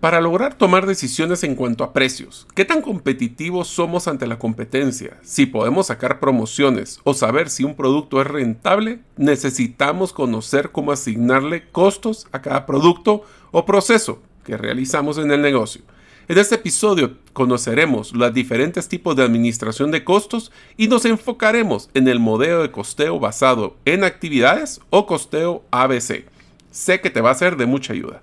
Para 0.00 0.20
lograr 0.20 0.54
tomar 0.54 0.86
decisiones 0.86 1.42
en 1.42 1.56
cuanto 1.56 1.82
a 1.82 1.92
precios, 1.92 2.46
qué 2.54 2.64
tan 2.64 2.82
competitivos 2.82 3.66
somos 3.66 4.06
ante 4.06 4.28
la 4.28 4.38
competencia, 4.38 5.18
si 5.24 5.44
podemos 5.44 5.88
sacar 5.88 6.20
promociones 6.20 7.00
o 7.02 7.14
saber 7.14 7.50
si 7.50 7.64
un 7.64 7.74
producto 7.74 8.20
es 8.20 8.28
rentable, 8.28 9.00
necesitamos 9.16 10.12
conocer 10.12 10.70
cómo 10.70 10.92
asignarle 10.92 11.68
costos 11.72 12.28
a 12.30 12.40
cada 12.42 12.64
producto 12.64 13.24
o 13.50 13.66
proceso 13.66 14.22
que 14.44 14.56
realizamos 14.56 15.18
en 15.18 15.32
el 15.32 15.42
negocio. 15.42 15.82
En 16.28 16.38
este 16.38 16.54
episodio 16.54 17.16
conoceremos 17.32 18.12
los 18.12 18.32
diferentes 18.32 18.86
tipos 18.86 19.16
de 19.16 19.24
administración 19.24 19.90
de 19.90 20.04
costos 20.04 20.52
y 20.76 20.86
nos 20.86 21.06
enfocaremos 21.06 21.90
en 21.94 22.06
el 22.06 22.20
modelo 22.20 22.62
de 22.62 22.70
costeo 22.70 23.18
basado 23.18 23.74
en 23.84 24.04
actividades 24.04 24.80
o 24.90 25.06
costeo 25.06 25.64
ABC. 25.72 26.24
Sé 26.70 27.00
que 27.00 27.10
te 27.10 27.20
va 27.20 27.30
a 27.32 27.34
ser 27.34 27.56
de 27.56 27.66
mucha 27.66 27.94
ayuda. 27.94 28.22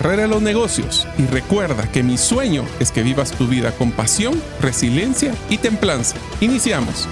carrera 0.00 0.26
los 0.26 0.40
negocios 0.40 1.06
y 1.18 1.26
recuerda 1.26 1.92
que 1.92 2.02
mi 2.02 2.16
sueño 2.16 2.64
es 2.78 2.90
que 2.90 3.02
vivas 3.02 3.32
tu 3.32 3.46
vida 3.46 3.70
con 3.72 3.92
pasión, 3.92 4.32
resiliencia 4.58 5.34
y 5.50 5.58
templanza. 5.58 6.16
Iniciamos. 6.40 7.06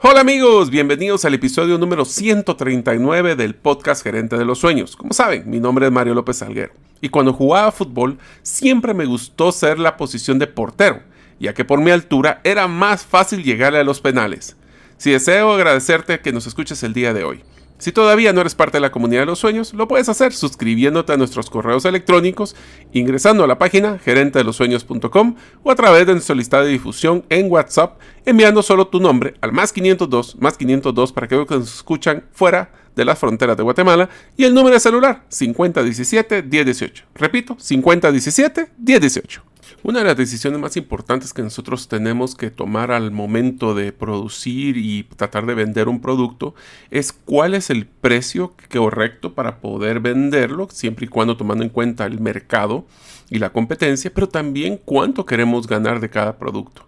Hola 0.00 0.20
amigos, 0.20 0.70
bienvenidos 0.70 1.24
al 1.24 1.34
episodio 1.34 1.78
número 1.78 2.04
139 2.04 3.34
del 3.34 3.56
podcast 3.56 4.04
Gerente 4.04 4.38
de 4.38 4.44
los 4.44 4.60
Sueños. 4.60 4.94
Como 4.94 5.12
saben, 5.12 5.50
mi 5.50 5.58
nombre 5.58 5.86
es 5.86 5.92
Mario 5.92 6.14
López 6.14 6.36
Salguero 6.36 6.72
y 7.00 7.08
cuando 7.08 7.32
jugaba 7.32 7.72
fútbol 7.72 8.18
siempre 8.42 8.94
me 8.94 9.06
gustó 9.06 9.50
ser 9.50 9.80
la 9.80 9.96
posición 9.96 10.38
de 10.38 10.46
portero, 10.46 11.02
ya 11.40 11.54
que 11.54 11.64
por 11.64 11.80
mi 11.80 11.90
altura 11.90 12.40
era 12.44 12.68
más 12.68 13.04
fácil 13.04 13.42
llegarle 13.42 13.80
a 13.80 13.84
los 13.84 14.00
penales. 14.00 14.56
Si 14.96 15.10
deseo 15.10 15.52
agradecerte 15.52 16.20
que 16.20 16.32
nos 16.32 16.46
escuches 16.46 16.84
el 16.84 16.92
día 16.92 17.12
de 17.12 17.24
hoy. 17.24 17.42
Si 17.78 17.90
todavía 17.92 18.32
no 18.32 18.40
eres 18.40 18.54
parte 18.54 18.76
de 18.76 18.80
la 18.80 18.92
comunidad 18.92 19.22
de 19.22 19.26
los 19.26 19.40
sueños, 19.40 19.74
lo 19.74 19.88
puedes 19.88 20.08
hacer 20.08 20.32
suscribiéndote 20.32 21.12
a 21.12 21.16
nuestros 21.16 21.50
correos 21.50 21.84
electrónicos, 21.84 22.54
ingresando 22.92 23.42
a 23.42 23.46
la 23.46 23.58
página 23.58 23.98
gerentedelosueños.com 23.98 25.34
o 25.62 25.70
a 25.70 25.74
través 25.74 26.06
de 26.06 26.12
nuestra 26.12 26.36
lista 26.36 26.62
de 26.62 26.70
difusión 26.70 27.24
en 27.30 27.50
WhatsApp, 27.50 28.00
enviando 28.24 28.62
solo 28.62 28.86
tu 28.86 29.00
nombre 29.00 29.34
al 29.40 29.52
más 29.52 29.72
502, 29.72 30.36
más 30.40 30.56
502 30.56 31.12
para 31.12 31.26
que 31.26 31.36
nos 31.36 31.74
escuchan 31.74 32.24
fuera 32.32 32.70
de 32.94 33.04
las 33.04 33.18
fronteras 33.18 33.56
de 33.56 33.64
Guatemala 33.64 34.08
y 34.36 34.44
el 34.44 34.54
número 34.54 34.74
de 34.74 34.80
celular 34.80 35.24
5017-1018. 35.30 37.02
Repito, 37.14 37.56
5017-1018. 37.56 39.40
Una 39.82 40.00
de 40.00 40.06
las 40.06 40.16
decisiones 40.16 40.60
más 40.60 40.76
importantes 40.76 41.32
que 41.32 41.42
nosotros 41.42 41.88
tenemos 41.88 42.34
que 42.34 42.50
tomar 42.50 42.90
al 42.90 43.10
momento 43.10 43.74
de 43.74 43.92
producir 43.92 44.76
y 44.76 45.04
tratar 45.04 45.46
de 45.46 45.54
vender 45.54 45.88
un 45.88 46.00
producto 46.00 46.54
es 46.90 47.12
cuál 47.12 47.54
es 47.54 47.70
el 47.70 47.86
precio 47.86 48.54
correcto 48.72 49.34
para 49.34 49.60
poder 49.60 50.00
venderlo, 50.00 50.68
siempre 50.70 51.06
y 51.06 51.08
cuando 51.08 51.36
tomando 51.36 51.64
en 51.64 51.70
cuenta 51.70 52.06
el 52.06 52.20
mercado 52.20 52.86
y 53.30 53.38
la 53.38 53.50
competencia, 53.50 54.12
pero 54.12 54.28
también 54.28 54.80
cuánto 54.84 55.26
queremos 55.26 55.66
ganar 55.66 56.00
de 56.00 56.10
cada 56.10 56.38
producto. 56.38 56.86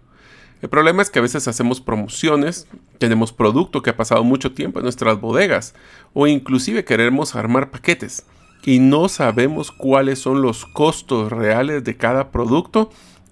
El 0.61 0.69
problema 0.69 1.03
es 1.03 1.11
que 1.11 1.19
a 1.19 1.21
veces 1.21 1.47
hacemos 1.47 1.79
promociones, 1.79 2.67
tenemos 2.97 3.31
producto 3.31 3.83
que 3.83 3.91
ha 3.91 3.97
pasado 3.97 4.23
mucho 4.23 4.53
tiempo 4.53 4.79
en 4.79 4.83
nuestras 4.83 5.21
bodegas 5.21 5.75
o 6.13 6.25
inclusive 6.25 6.83
queremos 6.83 7.35
armar 7.35 7.69
paquetes 7.69 8.25
y 8.63 8.79
no 8.79 9.09
sabemos 9.09 9.71
cuáles 9.71 10.19
son 10.19 10.41
los 10.41 10.65
costos 10.65 11.31
reales 11.31 11.83
de 11.83 11.95
cada 11.95 12.31
producto. 12.31 12.89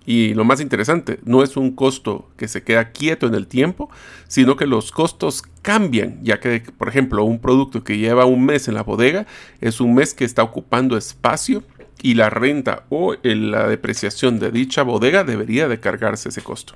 Y 0.07 0.35
lo 0.35 0.45
más 0.45 0.61
interesante, 0.61 1.19
no 1.25 1.41
es 1.41 1.57
un 1.57 1.75
costo 1.75 2.29
que 2.37 2.47
se 2.47 2.63
queda 2.63 2.91
quieto 2.91 3.25
en 3.25 3.33
el 3.33 3.47
tiempo, 3.47 3.89
sino 4.27 4.55
que 4.55 4.67
los 4.67 4.91
costos 4.91 5.41
cambian, 5.63 6.19
ya 6.23 6.39
que, 6.39 6.61
por 6.77 6.89
ejemplo, 6.89 7.23
un 7.23 7.39
producto 7.39 7.83
que 7.83 7.97
lleva 7.97 8.25
un 8.25 8.45
mes 8.45 8.67
en 8.67 8.75
la 8.75 8.83
bodega 8.83 9.25
es 9.61 9.81
un 9.81 9.95
mes 9.95 10.13
que 10.13 10.23
está 10.23 10.43
ocupando 10.43 10.95
espacio 10.95 11.63
y 12.03 12.13
la 12.13 12.29
renta 12.29 12.83
o 12.89 13.15
la 13.23 13.67
depreciación 13.67 14.37
de 14.37 14.51
dicha 14.51 14.83
bodega 14.83 15.23
debería 15.23 15.67
de 15.67 15.79
cargarse 15.79 16.29
ese 16.29 16.43
costo. 16.43 16.75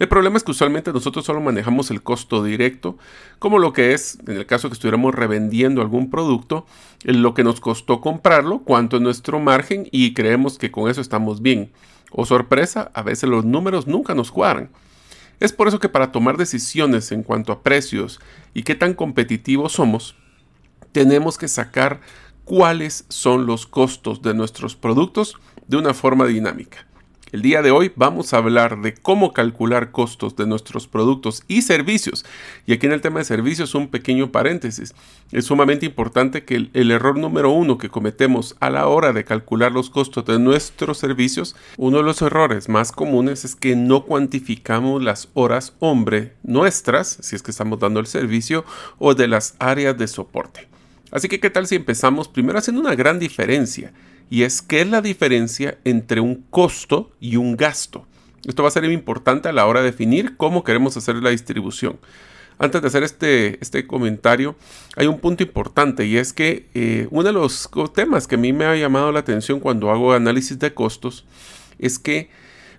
El 0.00 0.08
problema 0.08 0.38
es 0.38 0.44
que 0.44 0.52
usualmente 0.52 0.94
nosotros 0.94 1.26
solo 1.26 1.42
manejamos 1.42 1.90
el 1.90 2.02
costo 2.02 2.42
directo, 2.42 2.96
como 3.38 3.58
lo 3.58 3.74
que 3.74 3.92
es, 3.92 4.18
en 4.26 4.38
el 4.38 4.46
caso 4.46 4.70
que 4.70 4.72
estuviéramos 4.72 5.14
revendiendo 5.14 5.82
algún 5.82 6.08
producto, 6.08 6.64
lo 7.04 7.34
que 7.34 7.44
nos 7.44 7.60
costó 7.60 8.00
comprarlo, 8.00 8.60
cuánto 8.60 8.96
es 8.96 9.02
nuestro 9.02 9.40
margen 9.40 9.88
y 9.92 10.14
creemos 10.14 10.56
que 10.56 10.70
con 10.70 10.88
eso 10.90 11.02
estamos 11.02 11.42
bien. 11.42 11.70
O 12.12 12.24
sorpresa, 12.24 12.90
a 12.94 13.02
veces 13.02 13.28
los 13.28 13.44
números 13.44 13.86
nunca 13.86 14.14
nos 14.14 14.32
cuadran. 14.32 14.70
Es 15.38 15.52
por 15.52 15.68
eso 15.68 15.80
que 15.80 15.90
para 15.90 16.12
tomar 16.12 16.38
decisiones 16.38 17.12
en 17.12 17.22
cuanto 17.22 17.52
a 17.52 17.62
precios 17.62 18.20
y 18.54 18.62
qué 18.62 18.74
tan 18.74 18.94
competitivos 18.94 19.72
somos, 19.72 20.16
tenemos 20.92 21.36
que 21.36 21.46
sacar 21.46 22.00
cuáles 22.46 23.04
son 23.10 23.44
los 23.44 23.66
costos 23.66 24.22
de 24.22 24.32
nuestros 24.32 24.76
productos 24.76 25.36
de 25.68 25.76
una 25.76 25.92
forma 25.92 26.24
dinámica. 26.24 26.86
El 27.32 27.42
día 27.42 27.62
de 27.62 27.70
hoy 27.70 27.92
vamos 27.94 28.34
a 28.34 28.38
hablar 28.38 28.82
de 28.82 28.92
cómo 28.92 29.32
calcular 29.32 29.92
costos 29.92 30.34
de 30.34 30.48
nuestros 30.48 30.88
productos 30.88 31.44
y 31.46 31.62
servicios. 31.62 32.24
Y 32.66 32.72
aquí 32.72 32.86
en 32.86 32.92
el 32.92 33.00
tema 33.00 33.20
de 33.20 33.24
servicios 33.24 33.76
un 33.76 33.86
pequeño 33.86 34.32
paréntesis. 34.32 34.96
Es 35.30 35.44
sumamente 35.44 35.86
importante 35.86 36.44
que 36.44 36.68
el, 36.72 36.90
error 36.90 37.16
número 37.16 37.52
uno 37.52 37.78
que 37.78 37.88
cometemos 37.88 38.56
a 38.58 38.68
la 38.68 38.88
hora 38.88 39.12
de 39.12 39.22
calcular 39.22 39.70
los 39.70 39.90
costos 39.90 40.24
de 40.24 40.40
nuestros 40.40 40.98
servicios, 40.98 41.54
uno 41.76 41.98
de 41.98 42.02
los 42.02 42.20
errores 42.20 42.68
más 42.68 42.90
comunes 42.90 43.44
es 43.44 43.54
que 43.54 43.76
no 43.76 44.06
cuantificamos 44.06 45.00
las 45.00 45.28
horas 45.34 45.74
hombre 45.78 46.32
nuestras, 46.42 47.18
si 47.20 47.36
es 47.36 47.42
que 47.42 47.52
estamos 47.52 47.78
dando 47.78 48.00
el 48.00 48.06
servicio, 48.06 48.64
o 48.98 49.14
de 49.14 49.28
las 49.28 49.54
áreas 49.60 49.96
de 49.96 50.08
soporte. 50.08 50.66
Así 51.12 51.28
que, 51.28 51.38
¿qué 51.38 51.50
tal 51.50 51.68
si 51.68 51.76
empezamos 51.76 52.26
primero 52.26 52.58
haciendo 52.58 52.80
una 52.80 52.96
gran 52.96 53.20
diferencia? 53.20 53.92
Y 54.30 54.44
es 54.44 54.62
qué 54.62 54.80
es 54.80 54.88
la 54.88 55.02
diferencia 55.02 55.78
entre 55.84 56.20
un 56.20 56.46
costo 56.48 57.10
y 57.20 57.36
un 57.36 57.56
gasto. 57.56 58.06
Esto 58.46 58.62
va 58.62 58.68
a 58.68 58.72
ser 58.72 58.84
importante 58.84 59.48
a 59.48 59.52
la 59.52 59.66
hora 59.66 59.80
de 59.80 59.86
definir 59.86 60.36
cómo 60.36 60.64
queremos 60.64 60.96
hacer 60.96 61.16
la 61.16 61.30
distribución. 61.30 61.98
Antes 62.58 62.80
de 62.80 62.88
hacer 62.88 63.02
este, 63.02 63.58
este 63.60 63.86
comentario, 63.86 64.54
hay 64.96 65.06
un 65.06 65.18
punto 65.18 65.42
importante 65.42 66.06
y 66.06 66.16
es 66.16 66.32
que 66.32 66.68
eh, 66.74 67.08
uno 67.10 67.24
de 67.24 67.32
los 67.32 67.68
temas 67.94 68.26
que 68.26 68.36
a 68.36 68.38
mí 68.38 68.52
me 68.52 68.66
ha 68.66 68.76
llamado 68.76 69.10
la 69.12 69.20
atención 69.20 69.60
cuando 69.60 69.90
hago 69.90 70.12
análisis 70.12 70.58
de 70.58 70.72
costos 70.72 71.26
es 71.78 71.98
que 71.98 72.30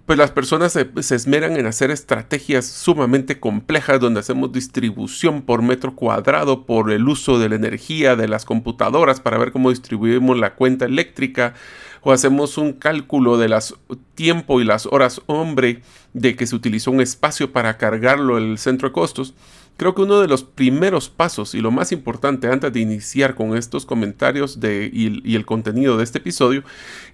pues 0.06 0.18
las 0.18 0.32
personas 0.32 0.74
se, 0.74 0.90
esmeran 1.16 1.58
en 1.58 1.66
hacer 1.66 1.92
estrategias 1.92 2.66
sumamente 2.66 3.40
complejas 3.40 4.00
donde 4.00 4.20
hacemos 4.20 4.52
distribución 4.52 5.42
por 5.42 5.62
metro 5.62 5.96
cuadrado 5.96 6.66
por 6.66 6.92
el 6.92 7.08
uso 7.08 7.40
de 7.40 7.50
la 7.50 7.56
energía 7.56 8.16
de 8.16 8.28
las 8.28 8.46
computadoras 8.46 9.20
para 9.20 9.38
ver 9.38 9.52
cómo 9.52 9.70
distribuimos 9.70 10.38
la 10.38 10.56
cuenta 10.56 10.86
eléctrica 10.86 11.54
o 12.02 12.12
hacemos 12.12 12.58
un 12.58 12.74
cálculo 12.74 13.38
de 13.38 13.50
las 13.50 13.76
tiempo 14.16 14.60
y 14.60 14.66
las 14.66 14.88
horas 14.88 15.22
hombre 15.28 15.82
de 16.14 16.36
que 16.36 16.48
se 16.48 16.56
utilizó 16.56 16.92
un 16.92 17.02
espacio 17.02 17.52
para 17.52 17.78
cargarlo 17.78 18.38
el 18.38 18.58
centro 18.58 18.90
de 18.90 18.94
costos 18.94 19.36
Creo 19.82 19.96
que 19.96 20.04
uno 20.04 20.22
de 20.22 20.28
los 20.28 20.44
primeros 20.44 21.10
pasos 21.10 21.56
y 21.56 21.60
lo 21.60 21.72
más 21.72 21.92
importante 21.92 22.48
antes 22.48 22.72
de 22.72 22.82
iniciar 22.82 23.34
con 23.34 23.58
estos 23.58 23.88
comentarios 23.88 24.60
de, 24.60 24.88
y, 24.94 25.36
el 25.36 25.46
contenido 25.48 25.98
de 25.98 26.04
este 26.04 26.20
episodio 26.20 26.64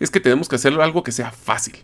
es 0.01 0.11
que 0.11 0.19
tenemos 0.19 0.49
que 0.49 0.57
hacerlo 0.57 0.83
algo 0.83 1.01
que 1.01 1.13
sea 1.13 1.31
fácil. 1.31 1.77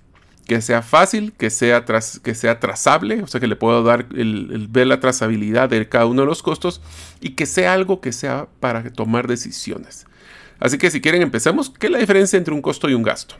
Que 0.48 0.62
sea 0.62 0.81
fácil, 0.81 1.34
que 1.34 1.50
sea, 1.50 1.86
que 1.86 2.36
sea 2.36 2.60
trazable, 2.60 3.24
o 3.24 3.28
sea 3.28 3.40
que 3.40 3.48
le 3.48 3.56
puedo 3.56 3.84
dar 3.84 4.07
el, 4.13 4.68
ver 4.69 4.88
la 4.88 5.00
trazabilidad 5.00 5.69
de 5.69 5.88
cada 5.88 6.06
uno 6.06 6.24
de 6.24 6.28
los 6.28 6.44
costos 6.44 6.81
y 7.22 7.31
que 7.31 7.45
sea 7.45 7.74
algo 7.74 8.01
que 8.01 8.12
sea 8.12 8.48
para 8.60 8.84
tomar 8.92 9.28
decisiones. 9.28 10.06
Así 10.60 10.78
que 10.78 10.92
si 10.92 11.01
quieren 11.01 11.22
empecemos, 11.22 11.69
¿qué 11.69 11.88
es 11.88 11.92
la 11.92 12.00
diferencia 12.00 12.38
entre 12.38 12.54
un 12.54 12.62
costo 12.62 12.90
y 12.90 12.94
un 12.94 13.04
gasto? 13.04 13.36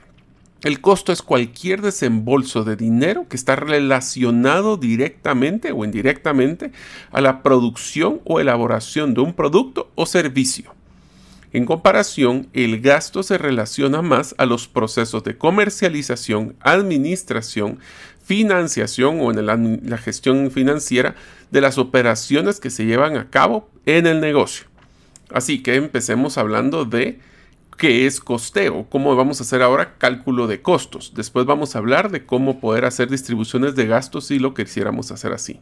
El 0.64 0.80
costo 0.80 1.12
es 1.12 1.22
cualquier 1.22 1.82
desembolso 1.82 2.64
de 2.64 2.78
dinero 2.78 3.28
que 3.28 3.36
está 3.36 3.58
relacionado 3.58 4.78
directamente 4.78 5.74
o 5.74 5.84
indirectamente 5.84 6.72
a 7.12 7.20
la 7.20 7.44
producción 7.44 8.22
o 8.24 8.40
elaboración 8.40 9.14
de 9.14 9.20
un 9.20 9.34
producto 9.34 9.92
o 9.96 10.06
servicio. 10.06 10.74
En 11.54 11.66
comparación, 11.66 12.48
el 12.54 12.82
gasto 12.82 13.22
se 13.22 13.38
relaciona 13.38 14.02
más 14.02 14.34
a 14.40 14.48
los 14.48 14.68
procesos 14.68 15.24
de 15.24 15.38
comercialización, 15.38 16.56
administración, 16.62 17.78
financiación 18.24 19.20
o 19.22 19.32
en 19.32 19.46
la 19.90 19.98
gestión 20.00 20.50
financiera 20.50 21.14
de 21.52 21.62
las 21.62 21.78
operaciones 21.78 22.60
que 22.60 22.72
se 22.72 22.86
llevan 22.86 23.18
a 23.18 23.30
cabo 23.30 23.70
en 23.86 24.08
el 24.08 24.20
negocio. 24.20 24.66
Así 25.32 25.62
que 25.62 25.76
empecemos 25.76 26.40
hablando 26.40 26.86
de 26.86 27.20
qué 27.78 28.08
es 28.08 28.20
costeo, 28.20 28.88
cómo 28.90 29.16
vamos 29.16 29.40
a 29.40 29.44
hacer 29.44 29.62
ahora 29.62 30.00
cálculo 30.00 30.48
de 30.48 30.64
costos. 30.64 31.14
Después 31.16 31.46
vamos 31.46 31.76
a 31.76 31.80
hablar 31.80 32.10
de 32.10 32.26
cómo 32.26 32.60
poder 32.60 32.86
hacer 32.86 33.10
distribuciones 33.10 33.76
de 33.76 33.86
gastos 33.86 34.26
si 34.26 34.40
lo 34.40 34.56
quisiéramos 34.56 35.12
hacer 35.12 35.34
así. 35.34 35.60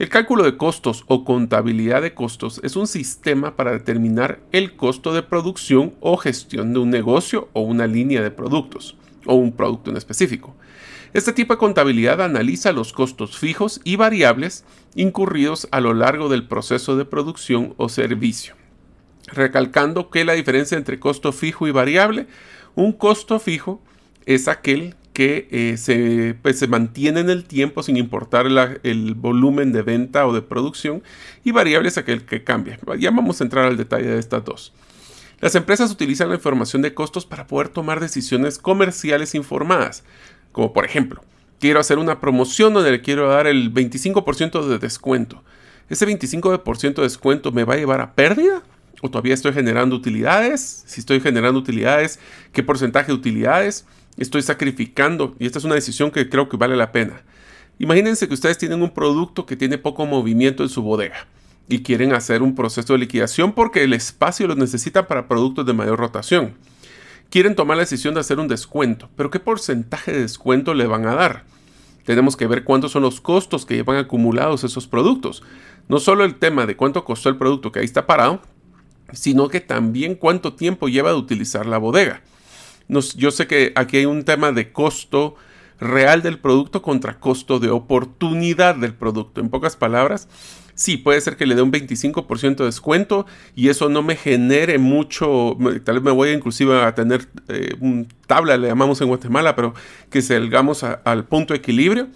El 0.00 0.08
cálculo 0.08 0.44
de 0.44 0.56
costos 0.56 1.04
o 1.08 1.26
contabilidad 1.26 2.00
de 2.00 2.14
costos 2.14 2.58
es 2.64 2.74
un 2.74 2.86
sistema 2.86 3.54
para 3.54 3.72
determinar 3.72 4.40
el 4.50 4.74
costo 4.74 5.12
de 5.12 5.22
producción 5.22 5.92
o 6.00 6.16
gestión 6.16 6.72
de 6.72 6.78
un 6.78 6.88
negocio 6.88 7.50
o 7.52 7.60
una 7.60 7.86
línea 7.86 8.22
de 8.22 8.30
productos 8.30 8.96
o 9.26 9.34
un 9.34 9.52
producto 9.52 9.90
en 9.90 9.98
específico. 9.98 10.56
Este 11.12 11.34
tipo 11.34 11.52
de 11.52 11.58
contabilidad 11.58 12.22
analiza 12.22 12.72
los 12.72 12.94
costos 12.94 13.36
fijos 13.36 13.82
y 13.84 13.96
variables 13.96 14.64
incurridos 14.94 15.68
a 15.70 15.82
lo 15.82 15.92
largo 15.92 16.30
del 16.30 16.48
proceso 16.48 16.96
de 16.96 17.04
producción 17.04 17.74
o 17.76 17.90
servicio 17.90 18.54
recalcando 19.26 20.08
que 20.08 20.24
la 20.24 20.32
diferencia 20.32 20.78
entre 20.78 20.98
costo 20.98 21.30
fijo 21.30 21.68
y 21.68 21.72
variable, 21.72 22.26
un 22.74 22.94
costo 22.94 23.38
fijo 23.38 23.82
es 24.24 24.48
aquel 24.48 24.96
que 25.12 25.48
eh, 25.50 26.34
pues, 26.40 26.58
se, 26.58 26.68
mantiene 26.68 27.20
en 27.20 27.30
el 27.30 27.44
tiempo 27.44 27.82
sin 27.82 27.96
importar 27.96 28.46
el 28.82 29.14
volumen 29.14 29.72
de 29.72 29.82
venta 29.82 30.26
o 30.26 30.32
de 30.32 30.42
producción 30.42 31.02
y 31.44 31.50
variable 31.50 31.88
es 31.88 31.98
aquel 31.98 32.24
que 32.24 32.44
cambia. 32.44 32.78
Ya 32.98 33.10
vamos 33.10 33.40
a 33.40 33.44
entrar 33.44 33.66
al 33.66 33.76
detalle 33.76 34.08
de 34.08 34.18
estas 34.18 34.44
dos. 34.44 34.72
Las 35.40 35.54
empresas 35.54 35.90
utilizan 35.90 36.28
la 36.28 36.34
información 36.34 36.82
de 36.82 36.94
costos 36.94 37.26
para 37.26 37.46
poder 37.46 37.68
tomar 37.68 37.98
decisiones 37.98 38.58
comerciales 38.58 39.34
informadas, 39.34 40.04
como 40.52 40.72
por 40.72 40.84
ejemplo, 40.84 41.22
quiero 41.58 41.80
hacer 41.80 41.98
una 41.98 42.20
promoción 42.20 42.74
donde 42.74 42.90
le 42.90 43.00
quiero 43.00 43.28
dar 43.28 43.46
el 43.46 43.72
25% 43.72 44.66
de 44.66 44.78
descuento. 44.78 45.42
¿Ese 45.88 46.06
25% 46.06 46.94
de 46.94 47.02
descuento 47.02 47.52
me 47.52 47.64
va 47.64 47.74
a 47.74 47.78
llevar 47.78 48.00
a 48.00 48.14
pérdida? 48.14 48.62
o 49.02 49.10
todavía 49.10 49.34
estoy 49.34 49.52
generando 49.52 49.96
utilidades. 49.96 50.84
Si 50.86 51.00
estoy 51.00 51.20
generando 51.20 51.58
utilidades, 51.58 52.18
¿qué 52.52 52.62
porcentaje 52.62 53.08
de 53.08 53.14
utilidades 53.14 53.86
estoy 54.20 54.42
sacrificando? 54.42 55.34
Y 55.38 55.46
esta 55.46 55.58
es 55.58 55.64
una 55.64 55.74
decisión 55.74 56.10
que 56.10 56.28
creo 56.28 56.48
que 56.48 56.56
vale 56.56 56.76
la 56.76 56.92
pena. 56.92 57.22
Imagínense 57.78 58.28
que 58.28 58.34
ustedes 58.34 58.58
tienen 58.58 58.82
un 58.82 58.90
producto 58.90 59.46
que 59.46 59.56
tiene 59.56 59.78
poco 59.78 60.06
movimiento 60.06 60.62
en 60.62 60.68
su 60.68 60.82
bodega 60.82 61.26
y 61.68 61.82
quieren 61.82 62.12
hacer 62.12 62.42
un 62.42 62.54
proceso 62.54 62.92
de 62.92 62.98
liquidación 62.98 63.52
porque 63.52 63.84
el 63.84 63.92
espacio 63.92 64.46
lo 64.46 64.54
necesitan 64.54 65.06
para 65.06 65.26
productos 65.26 65.64
de 65.64 65.72
mayor 65.72 65.98
rotación. 65.98 66.54
Quieren 67.30 67.54
tomar 67.54 67.76
la 67.76 67.84
decisión 67.84 68.12
de 68.14 68.20
hacer 68.20 68.38
un 68.38 68.48
descuento, 68.48 69.08
pero 69.16 69.30
¿qué 69.30 69.40
porcentaje 69.40 70.12
de 70.12 70.20
descuento 70.22 70.74
le 70.74 70.86
van 70.86 71.06
a 71.06 71.14
dar? 71.14 71.44
Tenemos 72.04 72.36
que 72.36 72.46
ver 72.48 72.64
cuántos 72.64 72.92
son 72.92 73.02
los 73.02 73.20
costos 73.20 73.64
que 73.64 73.76
llevan 73.76 73.96
acumulados 73.96 74.64
esos 74.64 74.88
productos. 74.88 75.42
No 75.88 76.00
solo 76.00 76.24
el 76.24 76.34
tema 76.34 76.66
de 76.66 76.76
cuánto 76.76 77.04
costó 77.04 77.28
el 77.28 77.36
producto 77.36 77.70
que 77.70 77.78
ahí 77.78 77.84
está 77.84 78.06
parado, 78.06 78.42
sino 79.12 79.48
que 79.48 79.60
también 79.60 80.16
cuánto 80.16 80.54
tiempo 80.54 80.88
lleva 80.88 81.10
de 81.10 81.16
utilizar 81.16 81.66
la 81.66 81.78
bodega. 81.78 82.22
Yo 83.16 83.30
sé 83.30 83.46
que 83.46 83.72
aquí 83.76 83.98
hay 83.98 84.06
un 84.06 84.24
tema 84.24 84.52
de 84.52 84.72
costo 84.72 85.36
real 85.80 86.22
del 86.22 86.38
producto 86.38 86.82
contra 86.82 87.18
costo 87.18 87.58
de 87.58 87.70
oportunidad 87.70 88.76
del 88.76 88.94
producto. 88.94 89.40
En 89.40 89.48
pocas 89.48 89.76
palabras, 89.76 90.28
sí, 90.74 90.96
puede 90.96 91.20
ser 91.20 91.36
que 91.36 91.46
le 91.46 91.54
dé 91.54 91.62
un 91.62 91.72
25% 91.72 92.56
de 92.56 92.64
descuento 92.66 93.26
y 93.54 93.68
eso 93.68 93.88
no 93.88 94.02
me 94.02 94.16
genere 94.16 94.78
mucho, 94.78 95.56
tal 95.84 95.96
vez 95.96 96.04
me 96.04 96.10
voy 96.10 96.30
inclusive 96.30 96.82
a 96.82 96.94
tener 96.94 97.28
eh, 97.48 97.74
un 97.80 98.08
tabla, 98.26 98.56
le 98.56 98.68
llamamos 98.68 99.00
en 99.00 99.08
Guatemala, 99.08 99.56
pero 99.56 99.74
que 100.10 100.20
salgamos 100.20 100.84
al 100.84 101.24
punto 101.24 101.54
de 101.54 101.58
equilibrio. 101.58 102.08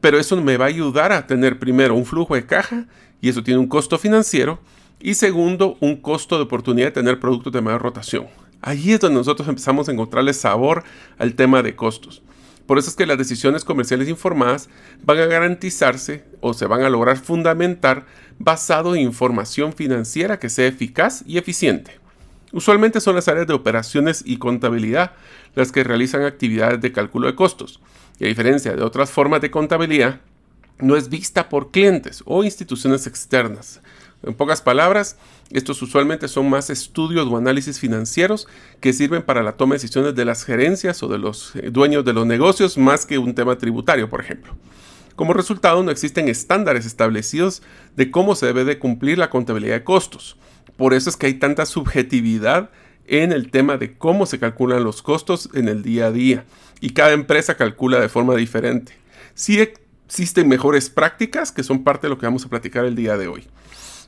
Pero 0.00 0.18
eso 0.18 0.40
me 0.40 0.56
va 0.56 0.66
a 0.66 0.68
ayudar 0.68 1.10
a 1.10 1.26
tener 1.26 1.58
primero 1.58 1.94
un 1.94 2.04
flujo 2.04 2.34
de 2.34 2.44
caja 2.44 2.86
y 3.20 3.28
eso 3.28 3.42
tiene 3.42 3.58
un 3.58 3.66
costo 3.66 3.98
financiero 3.98 4.60
y 5.00 5.14
segundo, 5.14 5.76
un 5.80 5.96
costo 5.96 6.36
de 6.36 6.44
oportunidad 6.44 6.88
de 6.88 6.92
tener 6.92 7.18
productos 7.18 7.52
de 7.52 7.60
mayor 7.60 7.82
rotación. 7.82 8.26
Ahí 8.62 8.92
es 8.92 9.00
donde 9.00 9.18
nosotros 9.18 9.48
empezamos 9.48 9.88
a 9.88 9.92
encontrarle 9.92 10.32
sabor 10.32 10.84
al 11.18 11.34
tema 11.34 11.62
de 11.62 11.76
costos. 11.76 12.22
Por 12.66 12.78
eso 12.78 12.90
es 12.90 12.96
que 12.96 13.06
las 13.06 13.18
decisiones 13.18 13.64
comerciales 13.64 14.08
informadas 14.08 14.68
van 15.04 15.18
a 15.18 15.26
garantizarse 15.26 16.24
o 16.40 16.52
se 16.52 16.66
van 16.66 16.82
a 16.82 16.90
lograr 16.90 17.16
fundamentar 17.18 18.06
basado 18.38 18.94
en 18.94 19.02
información 19.02 19.72
financiera 19.72 20.38
que 20.38 20.48
sea 20.48 20.66
eficaz 20.66 21.22
y 21.26 21.38
eficiente. 21.38 21.92
Usualmente 22.52 23.00
son 23.00 23.14
las 23.14 23.28
áreas 23.28 23.46
de 23.46 23.54
operaciones 23.54 24.22
y 24.24 24.38
contabilidad 24.38 25.12
las 25.54 25.72
que 25.72 25.84
realizan 25.84 26.22
actividades 26.22 26.80
de 26.80 26.92
cálculo 26.92 27.28
de 27.28 27.34
costos. 27.34 27.80
Y 28.18 28.24
a 28.24 28.28
diferencia 28.28 28.74
de 28.74 28.82
otras 28.82 29.10
formas 29.10 29.40
de 29.40 29.50
contabilidad, 29.50 30.20
no 30.78 30.96
es 30.96 31.08
vista 31.08 31.48
por 31.48 31.70
clientes 31.70 32.22
o 32.26 32.44
instituciones 32.44 33.06
externas, 33.06 33.80
en 34.22 34.34
pocas 34.34 34.62
palabras, 34.62 35.16
estos 35.50 35.80
usualmente 35.82 36.26
son 36.28 36.50
más 36.50 36.70
estudios 36.70 37.28
o 37.28 37.36
análisis 37.36 37.78
financieros 37.78 38.48
que 38.80 38.92
sirven 38.92 39.22
para 39.22 39.42
la 39.42 39.52
toma 39.52 39.74
de 39.74 39.76
decisiones 39.76 40.14
de 40.14 40.24
las 40.24 40.44
gerencias 40.44 41.02
o 41.02 41.08
de 41.08 41.18
los 41.18 41.54
eh, 41.56 41.70
dueños 41.70 42.04
de 42.04 42.12
los 42.12 42.26
negocios 42.26 42.78
más 42.78 43.06
que 43.06 43.18
un 43.18 43.34
tema 43.34 43.56
tributario, 43.56 44.08
por 44.08 44.20
ejemplo. 44.20 44.56
Como 45.14 45.32
resultado, 45.32 45.82
no 45.82 45.90
existen 45.90 46.28
estándares 46.28 46.84
establecidos 46.86 47.62
de 47.94 48.10
cómo 48.10 48.34
se 48.34 48.46
debe 48.46 48.64
de 48.64 48.78
cumplir 48.78 49.18
la 49.18 49.30
contabilidad 49.30 49.76
de 49.76 49.84
costos. 49.84 50.36
Por 50.76 50.92
eso 50.92 51.08
es 51.08 51.16
que 51.16 51.26
hay 51.26 51.34
tanta 51.34 51.64
subjetividad 51.64 52.70
en 53.06 53.32
el 53.32 53.50
tema 53.50 53.78
de 53.78 53.96
cómo 53.96 54.26
se 54.26 54.38
calculan 54.38 54.84
los 54.84 55.00
costos 55.00 55.48
en 55.54 55.68
el 55.68 55.82
día 55.82 56.06
a 56.06 56.12
día. 56.12 56.44
Y 56.80 56.90
cada 56.90 57.12
empresa 57.12 57.54
calcula 57.54 58.00
de 58.00 58.08
forma 58.10 58.34
diferente. 58.34 58.92
Sí 59.34 59.58
existen 59.60 60.48
mejores 60.48 60.90
prácticas 60.90 61.52
que 61.52 61.62
son 61.62 61.84
parte 61.84 62.06
de 62.06 62.10
lo 62.10 62.18
que 62.18 62.26
vamos 62.26 62.44
a 62.44 62.48
platicar 62.48 62.84
el 62.84 62.96
día 62.96 63.16
de 63.16 63.28
hoy 63.28 63.46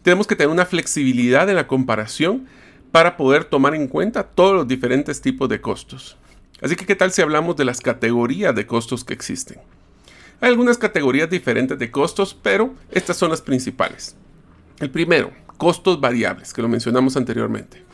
tenemos 0.03 0.27
que 0.27 0.37
tener 0.37 0.51
una 0.51 0.67
flexibilidad 0.67 1.49
en 1.49 1.57
la 1.57 1.67
comparación 1.67 2.47
para 2.93 3.17
poder 3.17 3.45
tomar 3.45 3.75
en 3.75 3.89
cuenta 3.89 4.23
todos 4.23 4.55
los 4.55 4.69
diferentes 4.69 5.21
tipos 5.21 5.49
de 5.49 5.61
costos. 5.61 6.17
Así 6.61 6.75
que, 6.77 6.87
¿qué 6.87 6.97
tal 6.97 7.13
si 7.13 7.23
hablamos 7.23 7.57
de 7.57 7.65
las 7.65 7.81
categorías 7.81 8.55
de 8.55 8.67
costos 8.67 9.05
que 9.05 9.15
existen? 9.15 9.59
Hay 10.41 10.51
algunas 10.51 10.79
categorías 10.79 11.29
diferentes 11.29 11.79
de 11.79 11.91
costos, 11.91 12.37
pero 12.41 12.75
estas 12.91 13.17
son 13.17 13.31
las 13.31 13.43
principales. 13.43 14.17
El 14.79 14.91
primero, 14.91 15.33
costos 15.57 16.01
variables, 16.01 16.53
que 16.53 16.63
lo 16.63 16.69
mencionamos 16.69 17.17
anteriormente. 17.17 17.85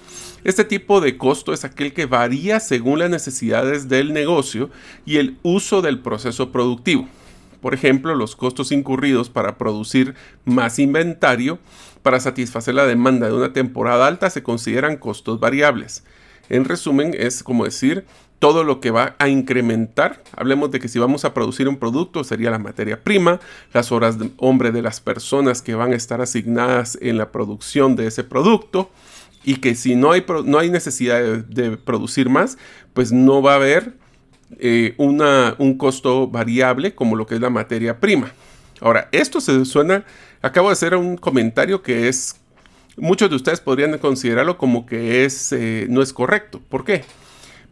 Este 0.44 0.64
tipo 0.64 1.00
de 1.00 1.16
costo 1.16 1.54
es 1.54 1.64
aquel 1.64 1.94
que 1.94 2.04
varía 2.04 2.60
según 2.60 2.98
las 2.98 3.08
necesidades 3.08 3.88
del 3.88 4.12
negocio 4.12 4.68
y 5.06 5.16
el 5.16 5.38
uso 5.42 5.80
del 5.80 6.00
proceso 6.00 6.52
productivo. 6.52 7.08
Por 7.62 7.72
ejemplo, 7.72 8.14
los 8.14 8.36
costos 8.36 8.70
incurridos 8.70 9.30
para 9.30 9.56
producir 9.56 10.14
más 10.44 10.78
inventario 10.78 11.58
para 12.04 12.20
satisfacer 12.20 12.74
la 12.74 12.84
demanda 12.84 13.26
de 13.26 13.32
una 13.32 13.54
temporada 13.54 14.06
alta 14.06 14.28
se 14.28 14.42
consideran 14.42 14.98
costos 14.98 15.40
variables. 15.40 16.04
En 16.50 16.66
resumen, 16.66 17.16
es 17.18 17.42
como 17.42 17.64
decir 17.64 18.04
todo 18.38 18.62
lo 18.62 18.78
que 18.78 18.90
va 18.90 19.16
a 19.18 19.28
incrementar. 19.28 20.22
Hablemos 20.36 20.70
de 20.70 20.80
que 20.80 20.88
si 20.88 20.98
vamos 20.98 21.24
a 21.24 21.32
producir 21.32 21.66
un 21.66 21.78
producto 21.78 22.22
sería 22.22 22.50
la 22.50 22.58
materia 22.58 23.02
prima, 23.02 23.40
las 23.72 23.90
horas 23.90 24.18
de 24.18 24.28
hombre 24.36 24.70
de 24.70 24.82
las 24.82 25.00
personas 25.00 25.62
que 25.62 25.74
van 25.74 25.94
a 25.94 25.96
estar 25.96 26.20
asignadas 26.20 26.98
en 27.00 27.16
la 27.16 27.32
producción 27.32 27.96
de 27.96 28.06
ese 28.06 28.22
producto 28.22 28.90
y 29.42 29.56
que 29.56 29.74
si 29.74 29.94
no 29.94 30.12
hay, 30.12 30.26
no 30.44 30.58
hay 30.58 30.68
necesidad 30.68 31.22
de, 31.22 31.78
producir 31.78 32.28
más, 32.28 32.58
pues 32.92 33.12
no 33.12 33.40
va 33.40 33.52
a 33.52 33.56
haber 33.56 33.94
eh, 34.58 34.94
un 34.98 35.78
costo 35.78 36.28
variable 36.28 36.94
como 36.94 37.16
lo 37.16 37.26
que 37.26 37.36
es 37.36 37.40
la 37.40 37.48
materia 37.48 37.98
prima. 37.98 38.30
Ahora, 38.80 39.08
esto 39.12 39.40
se 39.40 39.64
suena, 39.64 40.04
acabo 40.42 40.68
de 40.68 40.72
hacer 40.72 40.94
un 40.94 41.16
comentario 41.16 41.82
que 41.82 42.08
es, 42.08 42.40
muchos 42.96 43.30
de 43.30 43.36
ustedes 43.36 43.60
podrían 43.60 43.96
considerarlo 43.98 44.58
como 44.58 44.86
que 44.86 45.24
es, 45.24 45.52
eh, 45.52 45.86
no 45.88 46.02
es 46.02 46.12
correcto. 46.12 46.60
¿Por 46.68 46.84
qué? 46.84 47.04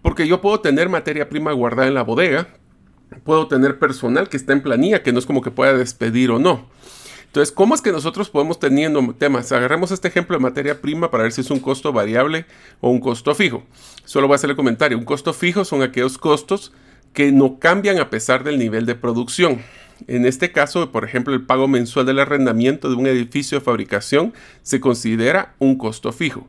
Porque 0.00 0.26
yo 0.26 0.40
puedo 0.40 0.60
tener 0.60 0.88
materia 0.88 1.28
prima 1.28 1.52
guardada 1.52 1.88
en 1.88 1.94
la 1.94 2.02
bodega, 2.02 2.48
puedo 3.24 3.46
tener 3.48 3.78
personal 3.78 4.28
que 4.28 4.36
está 4.36 4.52
en 4.52 4.62
planilla, 4.62 5.02
que 5.02 5.12
no 5.12 5.18
es 5.18 5.26
como 5.26 5.42
que 5.42 5.50
pueda 5.50 5.74
despedir 5.74 6.30
o 6.30 6.38
no. 6.38 6.68
Entonces, 7.32 7.50
¿cómo 7.50 7.74
es 7.74 7.80
que 7.80 7.92
nosotros 7.92 8.28
podemos 8.28 8.58
teniendo 8.58 9.14
temas? 9.14 9.50
Agarremos 9.52 9.90
este 9.90 10.06
ejemplo 10.08 10.36
de 10.36 10.42
materia 10.42 10.82
prima 10.82 11.10
para 11.10 11.22
ver 11.22 11.32
si 11.32 11.40
es 11.40 11.50
un 11.50 11.60
costo 11.60 11.90
variable 11.90 12.44
o 12.80 12.90
un 12.90 13.00
costo 13.00 13.34
fijo. 13.34 13.62
Solo 14.04 14.26
voy 14.26 14.34
a 14.34 14.36
hacer 14.36 14.50
el 14.50 14.56
comentario. 14.56 14.98
Un 14.98 15.06
costo 15.06 15.32
fijo 15.32 15.64
son 15.64 15.82
aquellos 15.82 16.18
costos 16.18 16.72
que 17.14 17.32
no 17.32 17.58
cambian 17.58 17.98
a 17.98 18.10
pesar 18.10 18.44
del 18.44 18.58
nivel 18.58 18.84
de 18.84 18.96
producción. 18.96 19.62
En 20.08 20.26
este 20.26 20.52
caso, 20.52 20.90
por 20.90 21.04
ejemplo, 21.04 21.34
el 21.34 21.42
pago 21.42 21.68
mensual 21.68 22.06
del 22.06 22.18
arrendamiento 22.18 22.88
de 22.88 22.96
un 22.96 23.06
edificio 23.06 23.58
de 23.58 23.64
fabricación 23.64 24.32
se 24.62 24.80
considera 24.80 25.54
un 25.58 25.76
costo 25.76 26.12
fijo. 26.12 26.48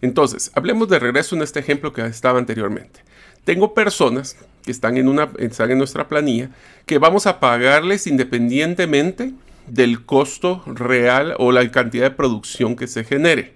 Entonces, 0.00 0.50
hablemos 0.54 0.88
de 0.88 0.98
regreso 0.98 1.36
en 1.36 1.42
este 1.42 1.60
ejemplo 1.60 1.92
que 1.92 2.04
estaba 2.04 2.38
anteriormente. 2.38 3.00
Tengo 3.44 3.74
personas 3.74 4.36
que 4.64 4.70
están 4.70 4.96
en, 4.96 5.08
una, 5.08 5.30
en 5.38 5.78
nuestra 5.78 6.08
planilla 6.08 6.50
que 6.86 6.98
vamos 6.98 7.26
a 7.26 7.40
pagarles 7.40 8.06
independientemente 8.06 9.32
del 9.66 10.04
costo 10.04 10.62
real 10.66 11.34
o 11.38 11.52
la 11.52 11.68
cantidad 11.70 12.04
de 12.04 12.16
producción 12.16 12.76
que 12.76 12.86
se 12.86 13.04
genere. 13.04 13.54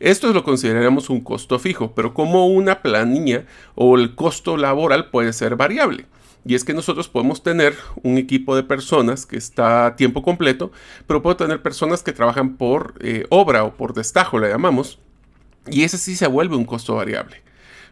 Esto 0.00 0.32
lo 0.32 0.44
consideramos 0.44 1.10
un 1.10 1.20
costo 1.20 1.58
fijo, 1.58 1.92
pero 1.92 2.14
como 2.14 2.46
una 2.46 2.82
planilla 2.82 3.44
o 3.74 3.96
el 3.96 4.14
costo 4.14 4.56
laboral 4.56 5.10
puede 5.10 5.32
ser 5.32 5.56
variable. 5.56 6.06
Y 6.44 6.54
es 6.54 6.64
que 6.64 6.74
nosotros 6.74 7.08
podemos 7.08 7.42
tener 7.42 7.74
un 8.02 8.16
equipo 8.16 8.56
de 8.56 8.62
personas 8.62 9.26
que 9.26 9.36
está 9.36 9.86
a 9.86 9.96
tiempo 9.96 10.22
completo, 10.22 10.72
pero 11.06 11.22
puedo 11.22 11.36
tener 11.36 11.62
personas 11.62 12.02
que 12.02 12.12
trabajan 12.12 12.56
por 12.56 12.94
eh, 13.00 13.26
obra 13.28 13.64
o 13.64 13.74
por 13.74 13.92
destajo, 13.92 14.38
le 14.38 14.48
llamamos, 14.48 14.98
y 15.70 15.82
ese 15.82 15.98
sí 15.98 16.16
se 16.16 16.26
vuelve 16.26 16.56
un 16.56 16.64
costo 16.64 16.94
variable. 16.94 17.42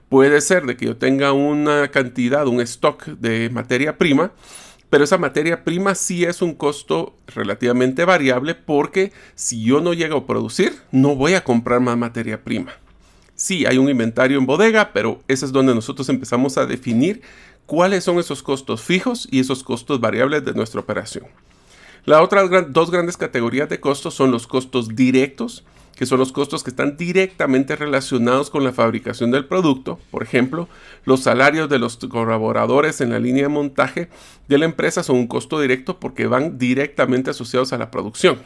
Puede 0.09 0.41
ser 0.41 0.67
de 0.67 0.76
que 0.76 0.87
yo 0.87 0.97
tenga 0.97 1.33
una 1.33 1.88
cantidad, 1.91 2.47
un 2.47 2.61
stock 2.61 3.07
de 3.07 3.50
materia 3.50 3.99
prima, 3.99 4.33
pero 4.88 5.03
esa 5.05 5.19
materia 5.19 5.65
prima 5.65 5.95
sí 5.95 6.25
es 6.25 6.43
un 6.43 6.55
costo 6.55 7.17
relativamente 7.26 8.05
variable 8.05 8.55
porque 8.55 9.12
si 9.35 9.65
yo 9.65 9.81
no 9.81 9.95
llego 9.95 10.19
a 10.19 10.26
producir, 10.26 10.75
no 10.93 11.17
voy 11.17 11.35
a 11.35 11.43
comprar 11.43 11.81
más 11.81 11.99
materia 11.99 12.43
prima. 12.43 12.73
Sí, 13.35 13.67
hay 13.67 13.79
un 13.79 13.91
inventario 13.91 14.38
en 14.38 14.47
bodega, 14.47 14.93
pero 14.93 15.21
ese 15.29 15.45
es 15.45 15.53
donde 15.53 15.75
nosotros 15.75 16.09
empezamos 16.09 16.57
a 16.57 16.67
definir 16.67 17.21
cuáles 17.67 18.05
son 18.05 18.19
esos 18.19 18.43
costos 18.43 18.81
fijos 18.81 19.29
y 19.31 19.41
esos 19.41 19.63
costos 19.63 20.01
variables 20.01 20.45
de 20.45 20.55
nuestra 20.55 20.81
operación. 20.81 21.27
Las 22.05 22.23
otras 22.23 22.49
dos 22.69 22.91
grandes 22.91 23.17
categorías 23.17 23.69
de 23.69 23.81
costos 23.81 24.15
son 24.15 24.31
los 24.31 24.47
costos 24.47 24.95
directos, 24.95 25.65
que 25.97 26.07
son 26.07 26.19
los 26.21 26.31
costos 26.31 26.63
que 26.63 26.71
están 26.71 26.97
directamente 26.97 27.75
relacionados 27.75 28.51
con 28.51 28.63
la 28.63 28.73
fabricación 28.73 29.33
del 29.33 29.47
producto. 29.47 29.99
Por 30.11 30.23
ejemplo, 30.23 30.69
los 31.05 31.23
salarios 31.23 31.69
de 31.69 31.79
los 31.81 31.97
colaboradores 31.97 33.01
en 33.01 33.11
la 33.11 33.19
línea 33.19 33.45
de 33.45 33.49
montaje 33.49 34.09
de 34.47 34.59
la 34.59 34.67
empresa 34.67 35.03
son 35.03 35.17
un 35.17 35.27
costo 35.27 35.61
directo 35.61 35.99
porque 35.99 36.27
van 36.27 36.59
directamente 36.59 37.31
asociados 37.31 37.73
a 37.73 37.79
la 37.79 37.91
producción. 37.91 38.39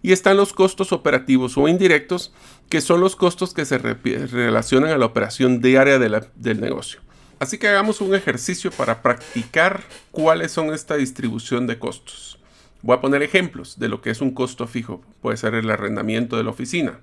Y 0.00 0.12
están 0.12 0.36
los 0.36 0.52
costos 0.52 0.92
operativos 0.92 1.58
o 1.58 1.66
indirectos, 1.66 2.32
que 2.70 2.80
son 2.80 3.00
los 3.00 3.16
costos 3.16 3.52
que 3.52 3.64
se 3.64 3.76
relacionan 3.78 4.92
a 4.92 4.98
la 4.98 5.06
operación 5.06 5.60
diaria 5.60 5.98
del 5.98 6.60
negocio. 6.60 7.00
Así 7.38 7.58
que 7.58 7.68
hagamos 7.68 8.00
un 8.00 8.14
ejercicio 8.14 8.70
para 8.70 9.00
practicar 9.02 9.82
cuáles 10.10 10.50
son 10.50 10.74
esta 10.74 10.96
distribución 10.96 11.66
de 11.66 11.78
costos. 11.78 12.38
Voy 12.82 12.96
a 12.96 13.00
poner 13.00 13.22
ejemplos 13.22 13.78
de 13.78 13.88
lo 13.88 14.00
que 14.00 14.10
es 14.10 14.20
un 14.20 14.32
costo 14.32 14.66
fijo. 14.66 15.02
Puede 15.20 15.36
ser 15.36 15.54
el 15.54 15.70
arrendamiento 15.70 16.36
de 16.36 16.44
la 16.44 16.50
oficina, 16.50 17.00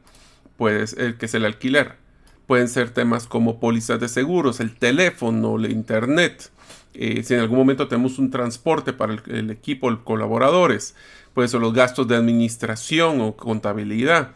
puede 0.58 0.88
ser 0.88 1.18
que 1.18 1.26
es 1.26 1.34
el 1.34 1.46
alquiler. 1.46 1.96
Pueden 2.48 2.68
ser 2.68 2.92
temas 2.92 3.26
como 3.26 3.60
pólizas 3.60 4.00
de 4.00 4.08
seguros, 4.08 4.60
el 4.60 4.76
teléfono, 4.76 5.56
el 5.56 5.72
internet. 5.72 6.52
Eh, 6.94 7.24
si 7.24 7.34
en 7.34 7.40
algún 7.40 7.58
momento 7.58 7.88
tenemos 7.88 8.20
un 8.20 8.30
transporte 8.30 8.94
para 8.94 9.16
el, 9.26 9.50
equipo, 9.50 9.90
los 9.90 10.02
colaboradores, 10.02 10.96
puede 11.34 11.48
ser 11.48 11.60
los 11.60 11.74
gastos 11.74 12.08
de 12.08 12.16
administración 12.16 13.20
o 13.22 13.36
contabilidad. 13.36 14.32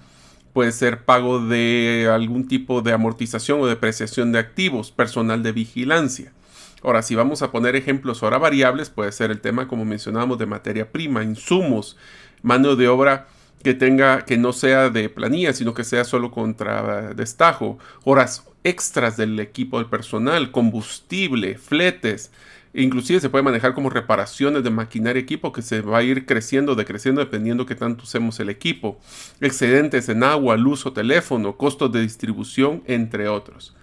Puede 0.53 0.71
ser 0.71 1.05
pago 1.05 1.39
de 1.39 2.09
algún 2.11 2.47
tipo 2.47 2.81
de 2.81 2.93
amortización 2.93 3.61
o 3.61 3.67
depreciación 3.67 4.31
de 4.31 4.39
activos, 4.39 4.91
personal 4.91 5.43
de 5.43 5.51
vigilancia. 5.51 6.33
Ahora, 6.81 7.01
si 7.01 7.15
vamos 7.15 7.41
a 7.41 7.51
poner 7.51 7.75
ejemplos 7.75 8.23
ahora 8.23 8.37
variables, 8.37 8.89
puede 8.89 9.11
ser 9.11 9.31
el 9.31 9.41
tema, 9.41 9.67
como 9.67 9.85
mencionábamos, 9.85 10.37
de 10.37 10.45
materia 10.45 10.91
prima, 10.91 11.23
insumos, 11.23 11.97
mano 12.41 12.75
de 12.75 12.87
obra 12.87 13.27
que 13.63 13.73
tenga, 13.73 14.23
que 14.23 14.37
no 14.37 14.53
sea 14.53 14.89
de 14.89 15.09
planilla, 15.09 15.53
sino 15.53 15.73
que 15.73 15.83
sea 15.83 16.05
solo 16.05 16.31
contra 16.31 17.13
destajo, 17.13 17.77
horas 18.05 18.45
extras 18.63 19.17
del 19.17 19.39
equipo 19.39 19.77
del 19.77 19.89
personal, 19.89 20.51
combustible, 20.51 21.57
fletes, 21.57 22.31
inclusive 22.73 23.19
se 23.19 23.29
puede 23.29 23.43
manejar 23.43 23.73
como 23.73 23.89
reparaciones 23.89 24.63
de 24.63 24.69
maquinaria 24.69 25.21
equipo 25.21 25.51
que 25.51 25.61
se 25.61 25.81
va 25.81 25.99
a 25.99 26.03
ir 26.03 26.25
creciendo, 26.25 26.75
decreciendo 26.75 27.21
dependiendo 27.21 27.65
que 27.65 27.75
tanto 27.75 28.03
usemos 28.03 28.39
el 28.39 28.49
equipo, 28.49 28.99
excedentes 29.41 30.09
en 30.09 30.23
agua, 30.23 30.57
luz 30.57 30.85
o 30.85 30.93
teléfono, 30.93 31.57
costos 31.57 31.91
de 31.91 32.01
distribución, 32.01 32.83
entre 32.85 33.27
otros. 33.27 33.75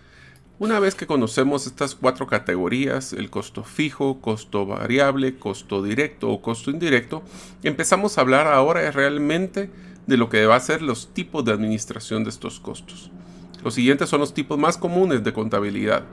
Una 0.59 0.81
vez 0.81 0.95
que 0.95 1.07
conocemos 1.07 1.67
estas 1.67 1.95
cuatro 1.95 2.27
categorías, 2.27 3.13
el 3.13 3.29
costo 3.29 3.63
fijo, 3.63 4.23
costo 4.23 4.65
variable, 4.65 5.37
costo 5.37 5.83
directo 5.83 6.31
o 6.31 6.41
costo 6.41 6.71
indirecto, 6.71 7.23
empezamos 7.63 8.17
a 8.17 8.23
hablar 8.23 8.47
ahora 8.47 8.91
realmente 8.91 9.69
de 10.07 10.17
lo 10.17 10.31
que 10.31 10.47
va 10.47 10.57
a 10.57 10.61
ser 10.61 10.81
los 10.81 11.13
tipos 11.13 11.45
de 11.45 11.53
administración 11.53 12.25
de 12.25 12.31
estos 12.31 12.59
costos. 12.59 13.11
Los 13.63 13.75
siguientes 13.75 14.09
son 14.09 14.21
los 14.21 14.33
tipos 14.33 14.59
más 14.59 14.79
comunes 14.79 15.23
de 15.25 15.33
contabilidad. 15.35 16.05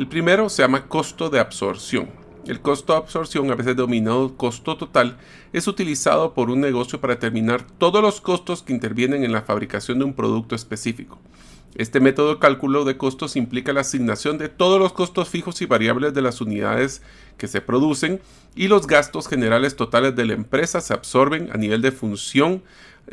El 0.00 0.08
primero 0.08 0.48
se 0.48 0.62
llama 0.62 0.88
costo 0.88 1.28
de 1.28 1.40
absorción. 1.40 2.08
El 2.46 2.62
costo 2.62 2.94
de 2.94 3.00
absorción, 3.00 3.50
a 3.50 3.54
veces 3.54 3.76
denominado 3.76 4.34
costo 4.34 4.78
total, 4.78 5.18
es 5.52 5.68
utilizado 5.68 6.32
por 6.32 6.48
un 6.48 6.62
negocio 6.62 7.02
para 7.02 7.16
determinar 7.16 7.66
todos 7.76 8.00
los 8.00 8.22
costos 8.22 8.62
que 8.62 8.72
intervienen 8.72 9.24
en 9.24 9.32
la 9.32 9.42
fabricación 9.42 9.98
de 9.98 10.06
un 10.06 10.14
producto 10.14 10.54
específico. 10.54 11.18
Este 11.74 12.00
método 12.00 12.32
de 12.32 12.38
cálculo 12.38 12.86
de 12.86 12.96
costos 12.96 13.36
implica 13.36 13.74
la 13.74 13.82
asignación 13.82 14.38
de 14.38 14.48
todos 14.48 14.80
los 14.80 14.94
costos 14.94 15.28
fijos 15.28 15.60
y 15.60 15.66
variables 15.66 16.14
de 16.14 16.22
las 16.22 16.40
unidades 16.40 17.02
que 17.36 17.46
se 17.46 17.60
producen 17.60 18.22
y 18.56 18.68
los 18.68 18.86
gastos 18.86 19.28
generales 19.28 19.76
totales 19.76 20.16
de 20.16 20.24
la 20.24 20.32
empresa 20.32 20.80
se 20.80 20.94
absorben 20.94 21.50
a 21.52 21.58
nivel 21.58 21.82
de 21.82 21.92
función 21.92 22.62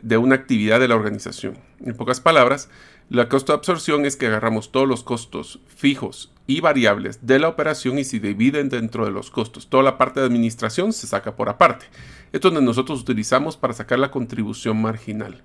de 0.02 0.18
una 0.18 0.36
actividad 0.36 0.80
de 0.80 0.88
la 0.88 0.96
organización. 0.96 1.58
En 1.86 1.96
pocas 1.96 2.22
palabras, 2.22 2.70
la 3.10 3.30
costo 3.30 3.54
de 3.54 3.58
absorción 3.58 4.06
es 4.06 4.18
que 4.18 4.28
agarramos 4.28 4.72
todos 4.72 4.86
los 4.86 5.02
costos 5.02 5.60
fijos 5.68 6.30
y 6.46 6.60
variables 6.60 7.26
de 7.26 7.40
la 7.40 7.48
operación 7.48 8.00
y 8.00 8.04
se 8.04 8.20
dividen 8.20 8.68
dentro 8.68 9.06
de 9.06 9.12
los 9.12 9.32
costos. 9.32 9.68
Toda 9.68 9.84
la 9.84 9.98
parte 9.98 10.20
de 10.20 10.26
administración 10.26 10.92
se 10.92 11.08
saca 11.08 11.36
por 11.38 11.48
aparte. 11.48 11.86
Es 12.34 12.42
donde 12.42 12.62
nosotros 12.62 13.00
utilizamos 13.00 13.56
para 13.56 13.74
sacar 13.74 14.00
la 14.00 14.12
contribución 14.12 14.82
marginal. 14.82 15.42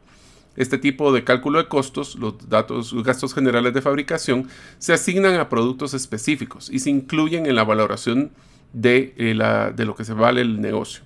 Este 0.56 0.76
tipo 0.76 1.12
de 1.12 1.22
cálculo 1.22 1.58
de 1.58 1.68
costos, 1.68 2.16
los 2.16 2.48
datos, 2.48 3.00
gastos 3.04 3.32
generales 3.32 3.72
de 3.72 3.80
fabricación, 3.80 4.48
se 4.78 4.92
asignan 4.92 5.34
a 5.38 5.48
productos 5.48 5.94
específicos 5.94 6.68
y 6.68 6.80
se 6.80 6.90
incluyen 6.90 7.46
en 7.46 7.54
la 7.54 7.64
valoración 7.64 8.32
de, 8.72 9.14
eh, 9.16 9.72
de 9.74 9.84
lo 9.84 9.94
que 9.94 10.04
se 10.04 10.14
vale 10.14 10.40
el 10.40 10.60
negocio, 10.60 11.04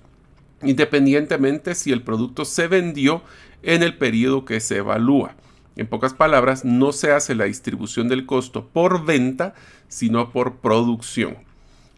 independientemente 0.63 1.75
si 1.75 1.91
el 1.91 2.01
producto 2.01 2.45
se 2.45 2.67
vendió 2.67 3.21
en 3.61 3.83
el 3.83 3.95
periodo 3.95 4.43
que 4.43 4.59
se 4.59 4.77
evalúa. 4.77 5.35
En 5.77 5.85
pocas 5.85 6.15
palabras, 6.15 6.65
no 6.65 6.91
se 6.91 7.11
hace 7.11 7.35
la 7.35 7.45
distribución 7.45 8.09
del 8.09 8.25
costo 8.25 8.67
por 8.67 9.05
venta, 9.05 9.53
sino 9.87 10.31
por 10.31 10.55
producción. 10.55 11.37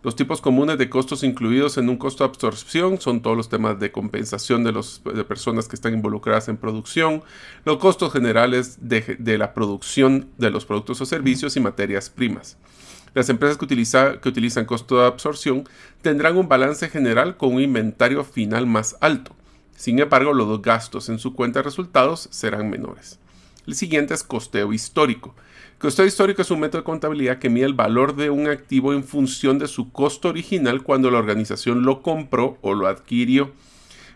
Los 0.03 0.17
tipos 0.17 0.41
comunes 0.41 0.77
de 0.77 0.89
costos 0.89 1.23
incluidos 1.23 1.77
en 1.77 1.87
un 1.89 1.95
costo 1.95 2.23
de 2.23 2.29
absorción 2.29 2.99
son 2.99 3.21
todos 3.21 3.37
los 3.37 3.47
temas 3.47 3.79
de 3.79 3.91
compensación 3.91 4.65
de 4.65 4.73
las 4.73 5.01
personas 5.27 5.69
que 5.69 5.77
están 5.77 5.93
involucradas 5.93 6.49
en 6.49 6.57
producción, 6.57 7.23
los 7.63 7.77
costos 7.77 8.11
generales 8.11 8.77
de, 8.81 9.37
la 9.37 9.53
producción 9.53 10.29
de 10.37 10.51
los 10.51 10.65
productos 10.65 10.99
o 10.99 11.05
servicios 11.05 11.55
y 11.55 11.61
materias 11.61 12.09
primas. 12.09 12.57
Las 13.13 13.29
empresas 13.29 13.57
que, 13.57 13.67
que 13.67 14.29
utilizan 14.29 14.65
costo 14.65 14.99
de 14.99 15.07
absorción 15.07 15.63
tendrán 16.01 16.37
un 16.37 16.49
balance 16.49 16.89
general 16.89 17.37
con 17.37 17.55
un 17.55 17.61
inventario 17.61 18.25
final 18.25 18.67
más 18.67 18.97
alto. 18.99 19.35
Sin 19.75 19.99
embargo, 19.99 20.33
los 20.33 20.61
gastos 20.61 21.07
en 21.07 21.19
su 21.19 21.33
cuenta 21.33 21.59
de 21.59 21.63
resultados 21.63 22.27
serán 22.31 22.69
menores. 22.69 23.19
El 23.69 23.75
siguiente 23.75 24.15
es 24.15 24.23
costeo 24.23 24.73
histórico. 24.73 25.35
Costo 25.77 26.03
histórico 26.03 26.41
es 26.41 26.49
un 26.49 26.59
método 26.59 26.81
de 26.81 26.85
contabilidad 26.85 27.37
que 27.37 27.51
mide 27.51 27.67
el 27.67 27.75
valor 27.75 28.15
de 28.15 28.31
un 28.31 28.47
activo 28.47 28.93
en 28.93 29.03
función 29.03 29.59
de 29.59 29.67
su 29.67 29.91
costo 29.91 30.29
original 30.29 30.81
cuando 30.81 31.11
la 31.11 31.19
organización 31.19 31.83
lo 31.83 32.01
compró 32.01 32.57
o 32.63 32.73
lo 32.73 32.87
adquirió. 32.87 33.51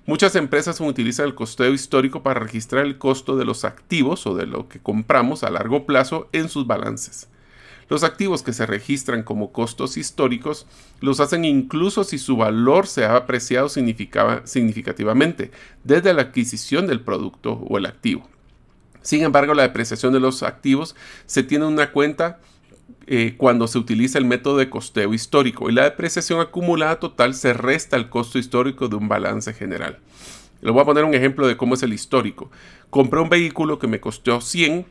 Muchas 0.07 0.35
empresas 0.35 0.81
utilizan 0.81 1.27
el 1.27 1.35
costeo 1.35 1.71
histórico 1.71 2.23
para 2.23 2.39
registrar 2.39 2.83
el 2.83 2.97
costo 2.97 3.37
de 3.37 3.45
los 3.45 3.63
activos 3.63 4.25
o 4.25 4.33
de 4.33 4.47
lo 4.47 4.67
que 4.67 4.79
compramos 4.79 5.43
a 5.43 5.51
largo 5.51 5.85
plazo 5.85 6.29
en 6.31 6.49
sus 6.49 6.65
balances. 6.65 7.29
Los 7.89 8.03
activos 8.03 8.41
que 8.41 8.53
se 8.53 8.65
registran 8.65 9.21
como 9.21 9.51
costos 9.51 9.97
históricos 9.97 10.65
los 10.99 11.19
hacen 11.19 11.45
incluso 11.45 12.03
si 12.03 12.17
su 12.17 12.37
valor 12.37 12.87
se 12.87 13.05
ha 13.05 13.15
apreciado 13.15 13.69
significativamente 13.69 15.51
desde 15.83 16.15
la 16.15 16.23
adquisición 16.23 16.87
del 16.87 17.01
producto 17.01 17.53
o 17.69 17.77
el 17.77 17.85
activo. 17.85 18.32
Sin 19.03 19.21
embargo, 19.21 19.53
la 19.53 19.61
depreciación 19.61 20.11
de 20.13 20.19
los 20.19 20.41
activos 20.41 20.95
se 21.27 21.43
tiene 21.43 21.65
en 21.65 21.73
una 21.73 21.91
cuenta 21.91 22.39
eh, 23.05 23.35
cuando 23.37 23.67
se 23.67 23.77
utiliza 23.77 24.17
el 24.17 24.25
método 24.25 24.57
de 24.57 24.69
costeo 24.69 25.13
histórico 25.13 25.69
y 25.69 25.73
la 25.73 25.83
depreciación 25.83 26.39
acumulada 26.39 26.99
total 26.99 27.35
se 27.35 27.53
resta 27.53 27.95
al 27.95 28.09
costo 28.09 28.39
histórico 28.39 28.87
de 28.87 28.95
un 28.95 29.07
balance 29.07 29.53
general. 29.53 29.99
Le 30.61 30.71
voy 30.71 30.81
a 30.81 30.85
poner 30.85 31.03
un 31.03 31.13
ejemplo 31.13 31.45
de 31.45 31.57
cómo 31.57 31.75
es 31.75 31.83
el 31.83 31.93
histórico. 31.93 32.49
Compré 32.89 33.19
un 33.19 33.29
vehículo 33.29 33.77
que 33.77 33.87
me 33.87 33.99
costó 33.99 34.41
100 34.41 34.85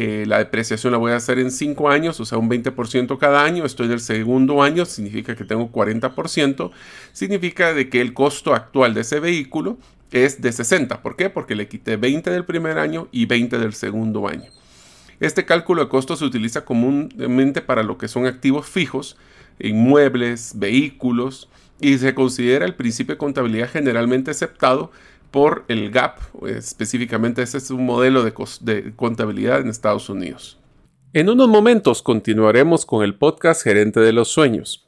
eh, 0.00 0.26
la 0.28 0.38
depreciación 0.38 0.92
la 0.92 0.98
voy 0.98 1.10
a 1.10 1.16
hacer 1.16 1.40
en 1.40 1.50
5 1.50 1.90
años, 1.90 2.20
o 2.20 2.24
sea, 2.24 2.38
un 2.38 2.48
20% 2.48 3.18
cada 3.18 3.42
año. 3.42 3.64
Estoy 3.64 3.86
en 3.86 3.94
el 3.94 4.00
segundo 4.00 4.62
año, 4.62 4.84
significa 4.84 5.34
que 5.34 5.42
tengo 5.42 5.72
40%. 5.72 6.70
Significa 7.12 7.74
de 7.74 7.88
que 7.88 8.00
el 8.00 8.14
costo 8.14 8.54
actual 8.54 8.94
de 8.94 9.00
ese 9.00 9.18
vehículo 9.18 9.76
es 10.12 10.40
de 10.40 10.52
60. 10.52 11.02
¿Por 11.02 11.16
qué? 11.16 11.30
Porque 11.30 11.54
le 11.54 11.68
quité 11.68 11.96
20 11.96 12.30
del 12.30 12.44
primer 12.44 12.78
año 12.78 13.08
y 13.12 13.26
20 13.26 13.58
del 13.58 13.74
segundo 13.74 14.28
año. 14.28 14.50
Este 15.20 15.44
cálculo 15.44 15.84
de 15.84 15.88
costos 15.88 16.20
se 16.20 16.24
utiliza 16.24 16.64
comúnmente 16.64 17.60
para 17.60 17.82
lo 17.82 17.98
que 17.98 18.08
son 18.08 18.26
activos 18.26 18.66
fijos, 18.66 19.16
inmuebles, 19.58 20.52
vehículos, 20.56 21.48
y 21.80 21.98
se 21.98 22.14
considera 22.14 22.64
el 22.64 22.74
principio 22.74 23.14
de 23.14 23.18
contabilidad 23.18 23.70
generalmente 23.70 24.30
aceptado 24.30 24.90
por 25.30 25.64
el 25.68 25.90
GAP, 25.90 26.18
específicamente 26.46 27.42
ese 27.42 27.58
es 27.58 27.70
un 27.70 27.84
modelo 27.84 28.24
de, 28.24 28.32
de, 28.62 28.92
contabilidad 28.96 29.60
en 29.60 29.68
Estados 29.68 30.08
Unidos. 30.08 30.58
En 31.12 31.28
unos 31.28 31.48
momentos 31.48 32.02
continuaremos 32.02 32.86
con 32.86 33.04
el 33.04 33.14
podcast 33.14 33.62
Gerente 33.62 34.00
de 34.00 34.12
los 34.12 34.28
Sueños. 34.28 34.87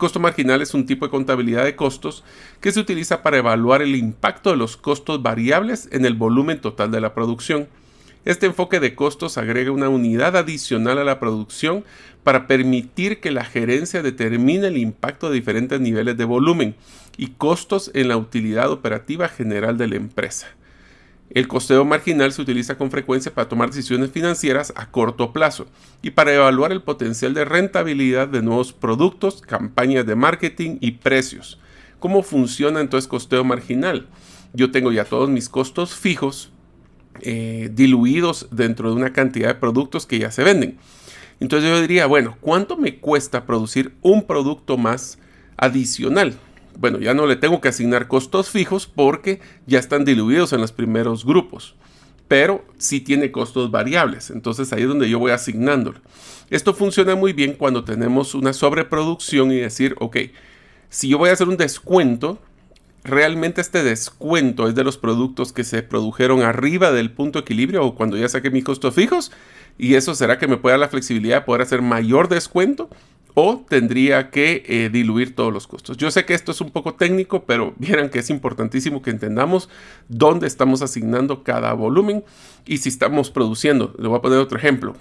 costo 0.00 0.18
marginal 0.18 0.62
es 0.62 0.74
un 0.74 0.86
tipo 0.86 1.04
de 1.04 1.12
contabilidad 1.12 1.62
de 1.62 1.76
costos 1.76 2.24
que 2.60 2.72
se 2.72 2.80
utiliza 2.80 3.22
para 3.22 3.36
evaluar 3.36 3.82
el 3.82 3.94
impacto 3.94 4.50
de 4.50 4.56
los 4.56 4.76
costos 4.76 5.22
variables 5.22 5.88
en 5.92 6.04
el 6.04 6.14
volumen 6.14 6.60
total 6.60 6.90
de 6.90 7.00
la 7.00 7.14
producción. 7.14 7.68
Este 8.24 8.46
enfoque 8.46 8.80
de 8.80 8.96
costos 8.96 9.38
agrega 9.38 9.70
una 9.70 9.88
unidad 9.88 10.36
adicional 10.36 10.98
a 10.98 11.04
la 11.04 11.20
producción 11.20 11.84
para 12.24 12.48
permitir 12.48 13.20
que 13.20 13.30
la 13.30 13.44
gerencia 13.44 14.02
determine 14.02 14.66
el 14.66 14.78
impacto 14.78 15.28
de 15.28 15.36
diferentes 15.36 15.80
niveles 15.80 16.16
de 16.16 16.24
volumen 16.24 16.74
y 17.16 17.28
costos 17.28 17.90
en 17.94 18.08
la 18.08 18.16
utilidad 18.16 18.70
operativa 18.72 19.28
general 19.28 19.78
de 19.78 19.88
la 19.88 19.96
empresa. 19.96 20.48
El 21.30 21.46
costeo 21.46 21.84
marginal 21.84 22.32
se 22.32 22.42
utiliza 22.42 22.76
con 22.76 22.90
frecuencia 22.90 23.32
para 23.32 23.48
tomar 23.48 23.70
decisiones 23.70 24.10
financieras 24.10 24.72
a 24.74 24.90
corto 24.90 25.32
plazo 25.32 25.66
y 26.02 26.10
para 26.10 26.34
evaluar 26.34 26.72
el 26.72 26.82
potencial 26.82 27.34
de 27.34 27.44
rentabilidad 27.44 28.26
de 28.26 28.42
nuevos 28.42 28.72
productos, 28.72 29.40
campañas 29.40 30.04
de 30.06 30.16
marketing 30.16 30.78
y 30.80 30.92
precios. 30.92 31.60
¿Cómo 32.00 32.24
funciona 32.24 32.80
entonces 32.80 33.06
costeo 33.06 33.44
marginal? 33.44 34.08
Yo 34.52 34.72
tengo 34.72 34.90
ya 34.90 35.04
todos 35.04 35.30
mis 35.30 35.48
costos 35.48 35.94
fijos 35.94 36.50
eh, 37.20 37.70
diluidos 37.72 38.48
dentro 38.50 38.90
de 38.90 38.96
una 38.96 39.12
cantidad 39.12 39.48
de 39.48 39.54
productos 39.54 40.06
que 40.06 40.18
ya 40.18 40.32
se 40.32 40.42
venden. 40.42 40.78
Entonces 41.38 41.70
yo 41.70 41.80
diría, 41.80 42.06
bueno, 42.06 42.36
¿cuánto 42.40 42.76
me 42.76 42.98
cuesta 42.98 43.46
producir 43.46 43.94
un 44.02 44.26
producto 44.26 44.76
más 44.76 45.18
adicional? 45.56 46.34
Bueno, 46.78 46.98
ya 46.98 47.14
no 47.14 47.26
le 47.26 47.36
tengo 47.36 47.60
que 47.60 47.68
asignar 47.68 48.08
costos 48.08 48.50
fijos 48.50 48.86
porque 48.86 49.40
ya 49.66 49.78
están 49.78 50.04
diluidos 50.04 50.52
en 50.52 50.60
los 50.60 50.72
primeros 50.72 51.24
grupos. 51.24 51.74
Pero 52.28 52.64
sí 52.78 53.00
tiene 53.00 53.32
costos 53.32 53.70
variables. 53.70 54.30
Entonces 54.30 54.72
ahí 54.72 54.82
es 54.82 54.88
donde 54.88 55.10
yo 55.10 55.18
voy 55.18 55.32
asignándolo. 55.32 56.00
Esto 56.48 56.74
funciona 56.74 57.14
muy 57.14 57.32
bien 57.32 57.54
cuando 57.54 57.84
tenemos 57.84 58.34
una 58.34 58.52
sobreproducción 58.52 59.52
y 59.52 59.56
decir, 59.56 59.94
ok, 59.98 60.16
si 60.88 61.08
yo 61.08 61.18
voy 61.18 61.30
a 61.30 61.32
hacer 61.32 61.48
un 61.48 61.56
descuento, 61.56 62.38
realmente 63.04 63.60
este 63.60 63.82
descuento 63.82 64.68
es 64.68 64.74
de 64.74 64.84
los 64.84 64.98
productos 64.98 65.52
que 65.52 65.64
se 65.64 65.82
produjeron 65.82 66.42
arriba 66.42 66.92
del 66.92 67.12
punto 67.12 67.38
de 67.38 67.42
equilibrio 67.44 67.84
o 67.84 67.94
cuando 67.94 68.16
ya 68.16 68.28
saqué 68.28 68.50
mis 68.50 68.64
costos 68.64 68.94
fijos 68.94 69.32
y 69.78 69.94
eso 69.94 70.14
será 70.14 70.38
que 70.38 70.48
me 70.48 70.56
pueda 70.56 70.76
la 70.76 70.88
flexibilidad 70.88 71.36
de 71.36 71.46
poder 71.46 71.62
hacer 71.62 71.82
mayor 71.82 72.28
descuento 72.28 72.90
o 73.34 73.64
tendría 73.68 74.30
que 74.30 74.64
eh, 74.66 74.90
diluir 74.92 75.34
todos 75.34 75.52
los 75.52 75.66
costos. 75.66 75.96
Yo 75.96 76.10
sé 76.10 76.24
que 76.24 76.34
esto 76.34 76.52
es 76.52 76.60
un 76.60 76.70
poco 76.70 76.94
técnico, 76.94 77.44
pero 77.44 77.74
vieran 77.78 78.10
que 78.10 78.20
es 78.20 78.30
importantísimo 78.30 79.02
que 79.02 79.10
entendamos 79.10 79.68
dónde 80.08 80.46
estamos 80.46 80.82
asignando 80.82 81.42
cada 81.42 81.72
volumen 81.72 82.24
y 82.66 82.78
si 82.78 82.88
estamos 82.88 83.30
produciendo. 83.30 83.94
Le 83.98 84.08
voy 84.08 84.18
a 84.18 84.22
poner 84.22 84.38
otro 84.38 84.58
ejemplo. 84.58 84.96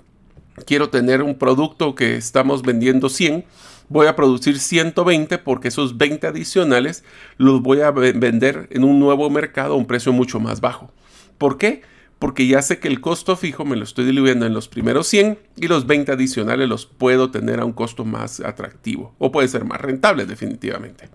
Quiero 0.66 0.90
tener 0.90 1.24
un 1.24 1.36
producto 1.36 1.96
que 1.96 2.18
estamos 2.18 2.64
vendiendo 2.64 3.08
100, 3.08 3.46
voy 3.88 4.08
a 4.08 4.16
producir 4.16 4.60
120 4.60 5.38
porque 5.38 5.70
esos 5.70 5.98
20 5.98 6.28
adicionales 6.28 7.04
los 7.38 7.62
voy 7.62 7.82
a 7.82 7.92
vender 7.92 8.68
en 8.72 8.84
un 8.84 9.00
nuevo 9.00 9.30
mercado 9.30 9.74
a 9.74 9.78
un 9.78 9.86
precio 9.86 10.12
mucho 10.12 10.40
más 10.40 10.60
bajo. 10.60 10.92
¿Por 11.38 11.58
qué? 11.58 11.82
Porque 12.20 12.48
ya 12.48 12.62
sé 12.62 12.80
que 12.80 12.90
el 12.90 13.00
costo 13.00 13.38
fijo 13.38 13.64
me 13.64 13.78
lo 13.78 13.86
estoy 13.86 14.06
diluyendo 14.06 14.46
en 14.46 14.54
los 14.54 14.68
primeros 14.68 15.08
100 15.08 15.40
y 15.56 15.68
los 15.68 15.88
20 15.88 16.12
adicionales 16.12 16.68
los 16.68 16.86
puedo 16.86 17.32
tener 17.32 17.62
a 17.62 17.66
un 17.66 17.72
costo 17.72 18.04
más 18.04 18.42
atractivo 18.42 19.16
o 19.18 19.32
puede 19.32 19.48
ser 19.48 19.64
más 19.64 19.80
rentable 19.80 20.26
definitivamente. 20.26 21.10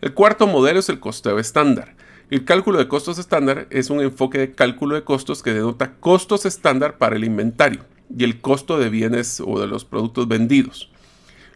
El 0.00 0.14
cuarto 0.14 0.46
modelo 0.46 0.78
es 0.78 0.88
el 0.88 1.00
costeo 1.00 1.40
estándar. 1.40 1.96
El 2.30 2.44
cálculo 2.44 2.78
de 2.78 2.86
costos 2.86 3.18
estándar 3.18 3.66
es 3.70 3.90
un 3.90 4.00
enfoque 4.00 4.38
de 4.38 4.52
cálculo 4.52 4.94
de 4.94 5.02
costos 5.02 5.42
que 5.42 5.54
denota 5.54 5.94
costos 5.94 6.46
estándar 6.46 6.98
para 6.98 7.16
el 7.16 7.24
inventario 7.24 7.84
y 8.16 8.22
el 8.22 8.40
costo 8.40 8.78
de 8.78 8.90
bienes 8.90 9.42
o 9.44 9.60
de 9.60 9.66
los 9.66 9.84
productos 9.84 10.28
vendidos. 10.28 10.90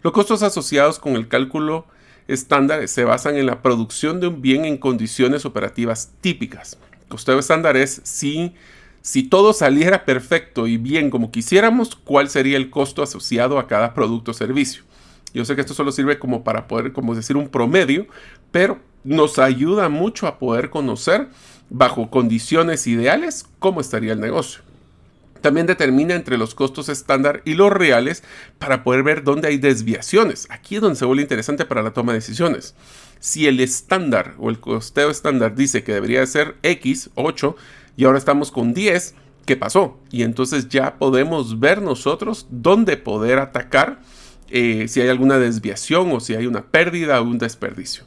Los 0.03 0.13
costos 0.13 0.43
asociados 0.43 0.99
con 0.99 1.15
el 1.15 1.29
cálculo 1.29 1.87
estándar 2.27 2.89
se 2.89 3.05
basan 3.05 3.37
en 3.37 3.47
la 3.47 3.63
producción 3.63 4.19
de 4.19 4.27
un 4.27 4.43
bien 4.43 4.65
en 4.65 4.77
condiciones 4.77 5.45
operativas 5.45 6.13
típicas, 6.21 6.79
costeo 7.13 7.39
estándar 7.39 7.77
es 7.77 8.01
si, 8.05 8.55
si 9.03 9.23
todo 9.23 9.53
saliera 9.53 10.07
perfecto 10.07 10.67
y 10.67 10.79
bien 10.79 11.11
como 11.11 11.31
quisiéramos, 11.31 11.95
cuál 11.95 12.31
sería 12.31 12.57
el 12.57 12.71
costo 12.71 13.03
asociado 13.03 13.59
a 13.59 13.67
cada 13.67 13.93
producto 13.93 14.31
o 14.31 14.35
servicio. 14.35 14.83
Yo 15.35 15.45
sé 15.45 15.55
que 15.55 15.61
esto 15.61 15.75
solo 15.75 15.93
sirve 15.93 16.19
como 16.19 16.43
para 16.43 16.69
poder, 16.69 16.95
como 16.95 17.15
decir, 17.15 17.37
un 17.37 17.49
promedio, 17.49 18.07
pero 18.51 18.81
nos 19.05 19.39
ayuda 19.39 19.91
mucho 19.91 20.27
a 20.27 20.39
poder 20.39 20.71
conocer 20.71 21.29
bajo 21.69 22.09
condiciones 22.09 22.87
ideales 22.87 23.45
cómo 23.59 23.83
estaría 23.83 24.15
el 24.15 24.21
negocio. 24.21 24.63
También 25.43 25.67
determina 25.67 26.15
entre 26.15 26.39
los 26.39 26.55
costos 26.55 26.89
estándar 26.89 27.43
y 27.45 27.55
los 27.55 27.71
reales 27.71 28.23
para 28.59 28.85
poder 28.85 29.03
ver 29.03 29.23
dónde 29.23 29.49
hay 29.49 29.59
desviaciones. 29.59 30.47
Aquí 30.49 30.77
es 30.77 30.81
donde 30.81 30.99
se 30.99 31.05
vuelve 31.05 31.23
interesante 31.23 31.67
para 31.67 31.83
la 31.83 31.93
toma 31.93 32.13
de 32.13 32.21
decisiones. 32.21 32.75
Si 33.23 33.47
el 33.47 33.61
estándar 33.61 34.35
o 34.41 34.51
el 34.51 34.59
costeo 34.59 35.09
estándar 35.09 35.55
dice 35.55 35.85
que 35.85 35.93
debería 35.93 36.27
ser 36.27 36.57
X, 36.65 37.11
8, 37.15 37.55
y 37.97 38.05
ahora 38.05 38.19
estamos 38.19 38.51
con 38.51 38.75
10, 38.75 39.15
¿qué 39.47 39.57
pasó? 39.57 39.97
Y 40.11 40.25
entonces 40.25 40.69
ya 40.69 40.99
podemos 40.99 41.61
ver 41.61 41.83
nosotros 41.83 42.49
dónde 42.51 42.97
poder 42.97 43.39
atacar 43.39 44.01
eh, 44.51 44.89
si 44.89 45.03
hay 45.03 45.09
alguna 45.09 45.39
desviación 45.39 46.11
o 46.11 46.19
si 46.19 46.35
hay 46.35 46.47
una 46.47 46.65
pérdida 46.65 47.21
o 47.21 47.25
un 47.25 47.39
desperdicio. 47.39 48.03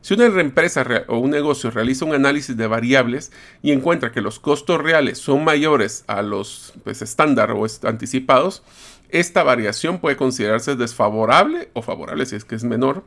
Si 0.00 0.14
una 0.14 0.24
empresa 0.24 0.86
o 1.08 1.18
un 1.18 1.32
negocio 1.32 1.70
realiza 1.70 2.06
un 2.06 2.14
análisis 2.14 2.56
de 2.56 2.66
variables 2.66 3.32
y 3.60 3.72
encuentra 3.72 4.10
que 4.10 4.22
los 4.22 4.40
costos 4.40 4.80
reales 4.80 5.18
son 5.18 5.44
mayores 5.44 6.02
a 6.06 6.22
los 6.22 6.72
pues, 6.82 7.02
estándar 7.02 7.50
o 7.50 7.66
anticipados, 7.82 8.62
esta 9.10 9.42
variación 9.42 9.98
puede 9.98 10.16
considerarse 10.16 10.76
desfavorable 10.76 11.68
o 11.74 11.82
favorable 11.82 12.24
si 12.24 12.36
es 12.36 12.46
que 12.46 12.54
es 12.54 12.64
menor. 12.64 13.04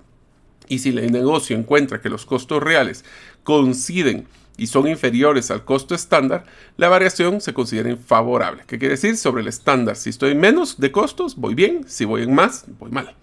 Y 0.69 0.79
si 0.79 0.89
el 0.89 1.11
negocio 1.11 1.57
encuentra 1.57 1.99
que 1.99 2.09
los 2.09 2.25
costos 2.25 2.63
reales 2.63 3.03
coinciden 3.43 4.27
y 4.55 4.67
son 4.67 4.87
inferiores 4.87 5.51
al 5.51 5.65
costo 5.65 5.95
estándar, 5.95 6.45
la 6.77 6.89
variación 6.89 7.41
se 7.41 7.53
considera 7.53 7.97
favorable. 7.97 8.63
¿Qué 8.67 8.77
quiere 8.77 8.93
decir? 8.93 9.17
Sobre 9.17 9.41
el 9.41 9.47
estándar, 9.47 9.95
si 9.95 10.11
estoy 10.11 10.31
en 10.31 10.39
menos 10.39 10.79
de 10.79 10.91
costos, 10.91 11.35
voy 11.35 11.55
bien, 11.55 11.85
si 11.87 12.05
voy 12.05 12.23
en 12.23 12.33
más, 12.33 12.65
voy 12.77 12.91
mal. 12.91 13.15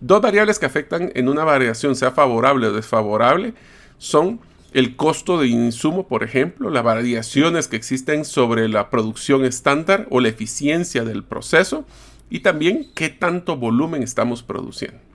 Dos 0.00 0.20
variables 0.20 0.58
que 0.58 0.66
afectan 0.66 1.10
en 1.14 1.28
una 1.28 1.44
variación, 1.44 1.96
sea 1.96 2.10
favorable 2.10 2.66
o 2.66 2.72
desfavorable, 2.72 3.54
son 3.98 4.40
el 4.72 4.96
costo 4.96 5.38
de 5.38 5.48
insumo, 5.48 6.06
por 6.06 6.22
ejemplo, 6.22 6.70
las 6.70 6.84
variaciones 6.84 7.68
que 7.68 7.76
existen 7.76 8.24
sobre 8.24 8.68
la 8.68 8.90
producción 8.90 9.44
estándar 9.44 10.06
o 10.10 10.20
la 10.20 10.28
eficiencia 10.28 11.04
del 11.04 11.24
proceso 11.24 11.84
y 12.30 12.40
también 12.40 12.90
qué 12.94 13.08
tanto 13.08 13.56
volumen 13.56 14.02
estamos 14.02 14.42
produciendo. 14.42 15.09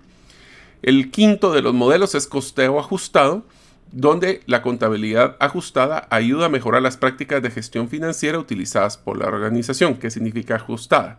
El 0.86 1.10
quinto 1.10 1.52
de 1.52 1.64
los 1.64 1.74
modelos 1.74 2.14
es 2.14 2.28
costeo 2.28 2.80
ajustado, 2.80 3.44
donde 3.92 4.44
la 4.46 4.62
contabilidad 4.62 5.36
ajustada 5.40 6.08
ayuda 6.12 6.46
a 6.46 6.50
mejorar 6.50 6.84
las 6.84 6.96
prácticas 6.96 7.42
de 7.42 7.50
gestión 7.50 7.90
financiera 7.90 8.38
utilizadas 8.38 8.96
por 8.96 9.18
la 9.18 9.26
organización. 9.26 9.96
¿Qué 9.96 10.12
significa 10.12 10.58
ajustada? 10.58 11.18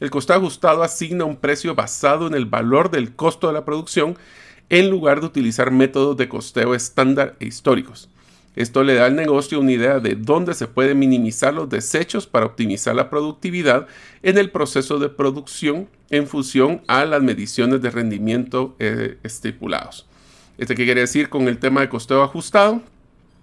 El 0.00 0.10
costo 0.10 0.34
ajustado 0.34 0.82
asigna 0.82 1.24
un 1.24 1.36
precio 1.36 1.74
basado 1.74 2.26
en 2.26 2.34
el 2.34 2.44
valor 2.44 2.90
del 2.90 3.16
costo 3.16 3.46
de 3.46 3.54
la 3.54 3.64
producción 3.64 4.18
en 4.68 4.90
lugar 4.90 5.20
de 5.20 5.28
utilizar 5.28 5.70
métodos 5.70 6.18
de 6.18 6.28
costeo 6.28 6.74
estándar 6.74 7.36
e 7.40 7.46
históricos. 7.46 8.10
Esto 8.56 8.82
le 8.82 8.94
da 8.94 9.04
al 9.04 9.14
negocio 9.14 9.60
una 9.60 9.72
idea 9.72 10.00
de 10.00 10.14
dónde 10.14 10.54
se 10.54 10.66
pueden 10.66 10.98
minimizar 10.98 11.52
los 11.52 11.68
desechos 11.68 12.26
para 12.26 12.46
optimizar 12.46 12.94
la 12.94 13.10
productividad 13.10 13.86
en 14.22 14.38
el 14.38 14.50
proceso 14.50 14.98
de 14.98 15.10
producción 15.10 15.88
en 16.08 16.26
función 16.26 16.80
a 16.86 17.04
las 17.04 17.22
mediciones 17.22 17.82
de 17.82 17.90
rendimiento 17.90 18.74
eh, 18.78 19.18
estipulados. 19.22 20.06
¿Este 20.56 20.74
qué 20.74 20.86
quiere 20.86 21.02
decir 21.02 21.28
con 21.28 21.48
el 21.48 21.58
tema 21.58 21.82
de 21.82 21.90
costeo 21.90 22.22
ajustado? 22.22 22.80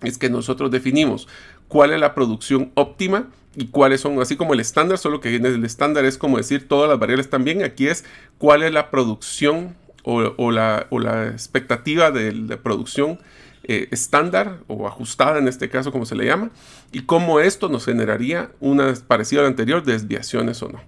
Es 0.01 0.17
que 0.17 0.31
nosotros 0.31 0.71
definimos 0.71 1.27
cuál 1.67 1.93
es 1.93 1.99
la 1.99 2.15
producción 2.15 2.71
óptima 2.73 3.29
y 3.55 3.67
cuáles 3.67 4.01
son, 4.01 4.19
así 4.19 4.35
como 4.35 4.55
el 4.55 4.59
estándar, 4.61 4.97
solo 4.97 5.21
que 5.21 5.35
el 5.35 5.63
estándar 5.63 6.05
es 6.05 6.17
como 6.17 6.37
decir 6.37 6.67
todas 6.67 6.89
las 6.89 6.97
variables 6.97 7.29
también, 7.29 7.63
aquí 7.63 7.87
es 7.87 8.03
cuál 8.39 8.63
es 8.63 8.73
la 8.73 8.89
producción 8.89 9.75
o, 10.01 10.51
la, 10.51 10.87
expectativa 11.31 12.09
de 12.09 12.57
producción 12.57 13.19
eh, 13.65 13.87
estándar 13.91 14.59
o 14.67 14.87
ajustada 14.87 15.39
en 15.39 15.47
este 15.47 15.69
caso 15.69 15.91
como 15.91 16.05
se 16.05 16.15
le 16.15 16.25
llama 16.25 16.51
y 16.91 17.03
cómo 17.03 17.39
esto 17.39 17.69
nos 17.69 17.85
generaría 17.85 18.51
una 18.59 18.93
parecida 19.07 19.39
al 19.41 19.47
anterior 19.47 19.83
desviaciones 19.83 20.61
o 20.61 20.69
no. 20.69 20.81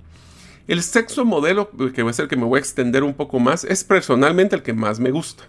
El 0.67 0.81
sexto 0.83 1.23
modelo 1.23 1.69
que 1.93 2.03
va 2.03 2.09
a 2.09 2.13
ser 2.13 2.27
que 2.27 2.35
me 2.35 2.43
voy 2.43 2.57
a 2.57 2.59
extender 2.59 3.03
un 3.03 3.13
poco 3.13 3.39
más 3.39 3.63
es 3.63 3.83
personalmente 3.83 4.55
el 4.55 4.63
que 4.63 4.73
más 4.73 4.99
me 4.99 5.11
gusta, 5.11 5.45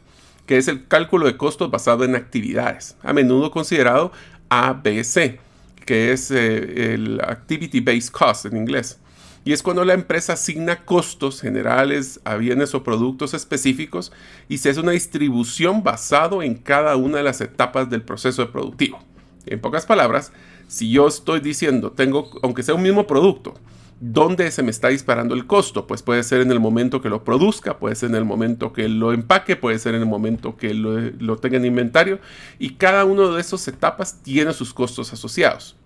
que 0.46 0.56
es 0.56 0.68
el 0.68 0.86
cálculo 0.86 1.26
de 1.26 1.36
costos 1.36 1.70
basado 1.70 2.04
en 2.04 2.14
actividades, 2.14 2.96
a 3.02 3.12
menudo 3.12 3.50
considerado 3.50 4.12
ABC, 4.50 5.40
que 5.84 6.12
es 6.12 6.30
eh, 6.30 6.94
el 6.94 7.20
Activity 7.22 7.80
Based 7.80 8.12
Cost 8.12 8.46
en 8.46 8.56
inglés. 8.56 9.00
Y 9.46 9.52
es 9.52 9.62
cuando 9.62 9.84
la 9.84 9.94
empresa 9.94 10.32
asigna 10.32 10.84
costos 10.84 11.40
generales 11.40 12.20
a 12.24 12.34
bienes 12.34 12.74
o 12.74 12.82
productos 12.82 13.32
específicos 13.32 14.10
y 14.48 14.58
se 14.58 14.70
hace 14.70 14.80
una 14.80 14.90
distribución 14.90 15.84
basado 15.84 16.42
en 16.42 16.56
cada 16.56 16.96
una 16.96 17.18
de 17.18 17.22
las 17.22 17.40
etapas 17.40 17.88
del 17.88 18.02
proceso 18.02 18.50
productivo. 18.50 18.98
En 19.46 19.60
pocas 19.60 19.86
palabras, 19.86 20.32
si 20.66 20.90
yo 20.90 21.06
estoy 21.06 21.38
diciendo, 21.38 21.92
tengo, 21.92 22.28
aunque 22.42 22.64
sea 22.64 22.74
un 22.74 22.82
mismo 22.82 23.06
producto, 23.06 23.54
¿dónde 24.00 24.50
se 24.50 24.64
me 24.64 24.72
está 24.72 24.88
disparando 24.88 25.32
el 25.36 25.46
costo? 25.46 25.86
Pues 25.86 26.02
puede 26.02 26.24
ser 26.24 26.40
en 26.40 26.50
el 26.50 26.58
momento 26.58 27.00
que 27.00 27.08
lo 27.08 27.22
produzca, 27.22 27.78
puede 27.78 27.94
ser 27.94 28.10
en 28.10 28.16
el 28.16 28.24
momento 28.24 28.72
que 28.72 28.88
lo 28.88 29.12
empaque, 29.12 29.54
puede 29.54 29.78
ser 29.78 29.94
en 29.94 30.00
el 30.00 30.08
momento 30.08 30.56
que 30.56 30.74
lo, 30.74 30.98
lo 31.20 31.36
tenga 31.36 31.58
en 31.58 31.66
inventario 31.66 32.18
y 32.58 32.70
cada 32.70 33.04
una 33.04 33.28
de 33.28 33.40
esas 33.40 33.68
etapas 33.68 34.20
tiene 34.24 34.52
sus 34.52 34.74
costos 34.74 35.12
asociados. 35.12 35.76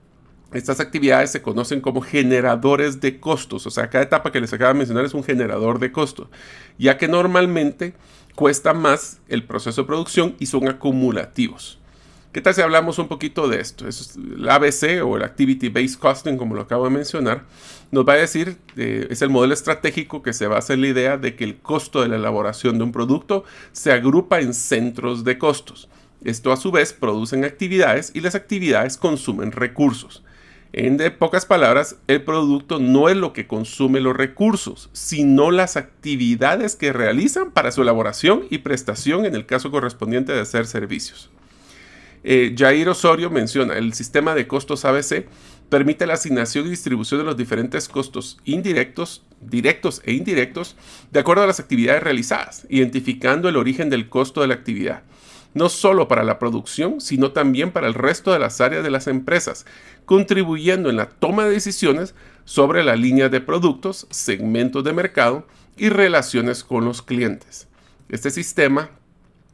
Estas 0.52 0.80
actividades 0.80 1.30
se 1.30 1.42
conocen 1.42 1.80
como 1.80 2.00
generadores 2.00 3.00
de 3.00 3.20
costos, 3.20 3.66
o 3.66 3.70
sea, 3.70 3.88
cada 3.88 4.04
etapa 4.04 4.32
que 4.32 4.40
les 4.40 4.52
acabo 4.52 4.72
de 4.72 4.78
mencionar 4.78 5.04
es 5.04 5.14
un 5.14 5.22
generador 5.22 5.78
de 5.78 5.92
costos, 5.92 6.28
ya 6.76 6.98
que 6.98 7.06
normalmente 7.06 7.94
cuesta 8.34 8.74
más 8.74 9.20
el 9.28 9.44
proceso 9.44 9.82
de 9.82 9.86
producción 9.86 10.34
y 10.40 10.46
son 10.46 10.68
acumulativos. 10.68 11.78
¿Qué 12.32 12.40
tal 12.40 12.54
si 12.54 12.62
hablamos 12.62 12.98
un 12.98 13.08
poquito 13.08 13.48
de 13.48 13.60
esto? 13.60 13.88
es 13.88 14.16
el 14.16 14.48
ABC 14.48 15.04
o 15.04 15.16
el 15.16 15.24
Activity 15.24 15.68
Based 15.68 15.98
Costing, 15.98 16.36
como 16.36 16.54
lo 16.54 16.62
acabo 16.62 16.84
de 16.84 16.90
mencionar, 16.90 17.44
nos 17.90 18.08
va 18.08 18.12
a 18.12 18.16
decir, 18.16 18.56
eh, 18.76 19.08
es 19.10 19.22
el 19.22 19.30
modelo 19.30 19.52
estratégico 19.52 20.22
que 20.22 20.32
se 20.32 20.46
basa 20.46 20.74
en 20.74 20.80
la 20.80 20.88
idea 20.88 21.16
de 21.16 21.34
que 21.34 21.44
el 21.44 21.58
costo 21.58 22.02
de 22.02 22.08
la 22.08 22.16
elaboración 22.16 22.78
de 22.78 22.84
un 22.84 22.92
producto 22.92 23.44
se 23.72 23.90
agrupa 23.92 24.40
en 24.40 24.54
centros 24.54 25.24
de 25.24 25.38
costos. 25.38 25.88
Esto 26.22 26.52
a 26.52 26.56
su 26.56 26.70
vez 26.70 26.92
producen 26.92 27.44
actividades 27.44 28.12
y 28.14 28.20
las 28.20 28.34
actividades 28.34 28.96
consumen 28.96 29.52
recursos. 29.52 30.22
En 30.72 30.98
pocas 31.18 31.46
palabras, 31.46 31.96
el 32.06 32.22
producto 32.22 32.78
no 32.78 33.08
es 33.08 33.16
lo 33.16 33.32
que 33.32 33.48
consume 33.48 34.00
los 34.00 34.16
recursos, 34.16 34.88
sino 34.92 35.50
las 35.50 35.76
actividades 35.76 36.76
que 36.76 36.92
realizan 36.92 37.50
para 37.50 37.72
su 37.72 37.82
elaboración 37.82 38.44
y 38.50 38.58
prestación 38.58 39.24
en 39.24 39.34
el 39.34 39.46
caso 39.46 39.72
correspondiente 39.72 40.32
de 40.32 40.40
hacer 40.40 40.66
servicios. 40.66 41.30
Eh, 42.22 42.54
Jair 42.56 42.88
Osorio 42.88 43.30
menciona, 43.30 43.78
el 43.78 43.94
sistema 43.94 44.34
de 44.34 44.46
costos 44.46 44.84
ABC 44.84 45.26
permite 45.70 46.06
la 46.06 46.14
asignación 46.14 46.66
y 46.66 46.70
distribución 46.70 47.18
de 47.20 47.24
los 47.24 47.36
diferentes 47.36 47.88
costos 47.88 48.38
indirectos, 48.44 49.24
directos 49.40 50.02
e 50.04 50.12
indirectos, 50.12 50.76
de 51.10 51.18
acuerdo 51.18 51.42
a 51.42 51.46
las 51.46 51.58
actividades 51.58 52.02
realizadas, 52.02 52.66
identificando 52.68 53.48
el 53.48 53.56
origen 53.56 53.90
del 53.90 54.08
costo 54.08 54.42
de 54.42 54.48
la 54.48 54.54
actividad 54.54 55.02
no 55.54 55.68
solo 55.68 56.08
para 56.08 56.24
la 56.24 56.38
producción, 56.38 57.00
sino 57.00 57.32
también 57.32 57.72
para 57.72 57.86
el 57.86 57.94
resto 57.94 58.32
de 58.32 58.38
las 58.38 58.60
áreas 58.60 58.84
de 58.84 58.90
las 58.90 59.06
empresas, 59.06 59.66
contribuyendo 60.04 60.90
en 60.90 60.96
la 60.96 61.08
toma 61.08 61.44
de 61.44 61.52
decisiones 61.52 62.14
sobre 62.44 62.84
la 62.84 62.96
línea 62.96 63.28
de 63.28 63.40
productos, 63.40 64.06
segmentos 64.10 64.84
de 64.84 64.92
mercado 64.92 65.46
y 65.76 65.88
relaciones 65.88 66.64
con 66.64 66.84
los 66.84 67.02
clientes. 67.02 67.68
Este 68.08 68.30
sistema, 68.30 68.90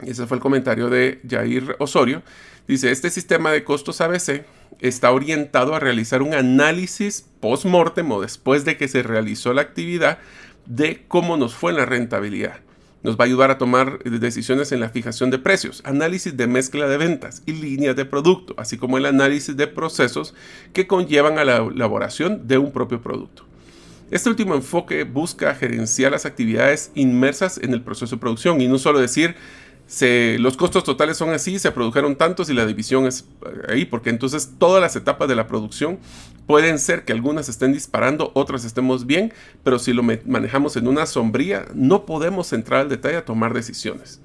ese 0.01 0.27
fue 0.27 0.37
el 0.37 0.43
comentario 0.43 0.89
de 0.89 1.21
Jair 1.29 1.77
Osorio, 1.79 2.23
dice, 2.69 2.91
este 2.91 3.11
sistema 3.11 3.51
de 3.53 3.65
costos 3.65 4.01
ABC 4.01 4.45
está 4.81 5.11
orientado 5.13 5.75
a 5.75 5.81
realizar 5.81 6.23
un 6.23 6.35
análisis 6.35 7.27
post-mortem 7.41 8.11
o 8.11 8.21
después 8.21 8.65
de 8.65 8.77
que 8.77 8.89
se 8.89 9.03
realizó 9.03 9.55
la 9.55 9.63
actividad 9.63 10.19
de 10.67 11.05
cómo 11.07 11.37
nos 11.37 11.55
fue 11.55 11.73
la 11.73 11.87
rentabilidad 11.87 12.61
nos 13.07 13.17
va 13.17 13.23
a 13.23 13.27
ayudar 13.27 13.53
a 13.53 13.57
tomar 13.57 14.03
decisiones 14.03 14.73
en 14.73 14.81
la 14.81 14.89
fijación 14.89 15.31
de 15.31 15.39
precios, 15.39 15.81
análisis 15.85 16.37
de 16.37 16.49
mezcla 16.49 16.89
de 16.89 16.97
ventas 16.97 17.45
y 17.47 17.53
líneas 17.53 17.95
de 17.95 18.05
producto, 18.05 18.53
así 18.59 18.79
como 18.79 18.99
el 18.99 19.07
análisis 19.07 19.57
de 19.57 19.69
procesos 19.69 20.35
que 20.73 20.89
conllevan 20.89 21.39
a 21.39 21.45
la 21.45 21.59
elaboración 21.59 22.49
de 22.49 22.59
un 22.59 22.73
propio 22.73 23.01
producto. 23.01 23.45
Este 24.11 24.29
último 24.29 24.57
enfoque 24.57 25.05
busca 25.05 25.55
gerenciar 25.55 26.11
las 26.11 26.27
actividades 26.27 26.91
inmersas 26.97 27.59
en 27.59 27.75
el 27.75 27.83
proceso 27.83 28.17
de 28.17 28.21
producción 28.21 28.61
y 28.61 28.67
no 28.67 28.77
solo 28.77 28.99
decir 28.99 29.37
los 30.41 30.57
costos 30.57 30.83
totales 30.83 31.17
son 31.17 31.31
así, 31.31 31.61
se 31.61 31.71
produjeron 31.71 32.17
tantos 32.17 32.51
y 32.51 32.55
la 32.55 32.67
división 32.67 33.07
es 33.07 33.25
eh, 33.47 33.73
ahí, 33.73 33.85
porque 33.85 34.11
entonces 34.11 34.55
todas 34.59 34.83
las 34.83 34.97
etapas 34.97 35.29
de 35.29 35.37
la 35.37 35.47
producción 35.47 36.01
pueden 36.47 36.79
ser 36.79 37.05
que 37.05 37.13
algunas 37.13 37.49
estén 37.49 37.73
disparando, 37.73 38.31
otras 38.35 38.65
estemos 38.65 39.07
bien, 39.07 39.33
pero 39.63 39.79
si 39.79 39.93
lo 39.93 40.03
manejamos 40.03 40.77
en 40.77 40.89
una 40.89 41.07
sombría, 41.07 41.67
no 41.75 42.07
podemos 42.07 42.53
entrar 42.53 42.81
al 42.81 42.89
detalle 42.89 43.17
a 43.17 43.25
tomar 43.25 43.53
decisiones. 43.53 44.21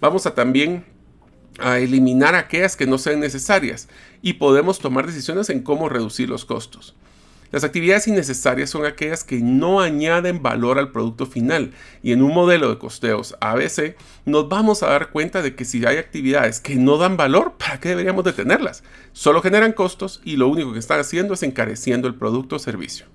Vamos 0.00 0.26
a 0.26 0.34
también 0.34 0.84
a 1.58 1.78
eliminar 1.78 2.36
aquellas 2.36 2.76
que 2.76 2.86
no 2.86 2.98
sean 2.98 3.20
necesarias 3.20 3.88
y 4.22 4.34
podemos 4.34 4.78
tomar 4.78 5.06
decisiones 5.06 5.50
en 5.50 5.62
cómo 5.62 5.88
reducir 5.88 6.28
los 6.28 6.44
costos. 6.44 6.94
Las 7.50 7.64
actividades 7.64 8.06
innecesarias 8.06 8.68
son 8.68 8.84
aquellas 8.84 9.24
que 9.24 9.40
no 9.40 9.80
añaden 9.80 10.42
valor 10.42 10.78
al 10.78 10.92
producto 10.92 11.24
final 11.24 11.72
y 12.02 12.12
en 12.12 12.22
un 12.22 12.34
modelo 12.34 12.68
de 12.68 12.78
costeos 12.78 13.36
ABC 13.40 13.96
nos 14.26 14.48
vamos 14.48 14.82
a 14.82 14.88
dar 14.88 15.10
cuenta 15.10 15.40
de 15.40 15.54
que 15.54 15.64
si 15.64 15.84
hay 15.86 15.96
actividades 15.96 16.60
que 16.60 16.74
no 16.76 16.98
dan 16.98 17.16
valor, 17.16 17.54
¿para 17.58 17.80
qué 17.80 17.90
deberíamos 17.90 18.24
detenerlas? 18.24 18.82
Solo 19.12 19.40
generan 19.40 19.72
costos 19.72 20.20
y 20.24 20.36
lo 20.36 20.48
único 20.48 20.74
que 20.74 20.78
están 20.78 21.00
haciendo 21.00 21.34
es 21.34 21.42
encareciendo 21.42 22.06
el 22.06 22.16
producto 22.16 22.56
o 22.56 22.58
servicio. 22.58 23.06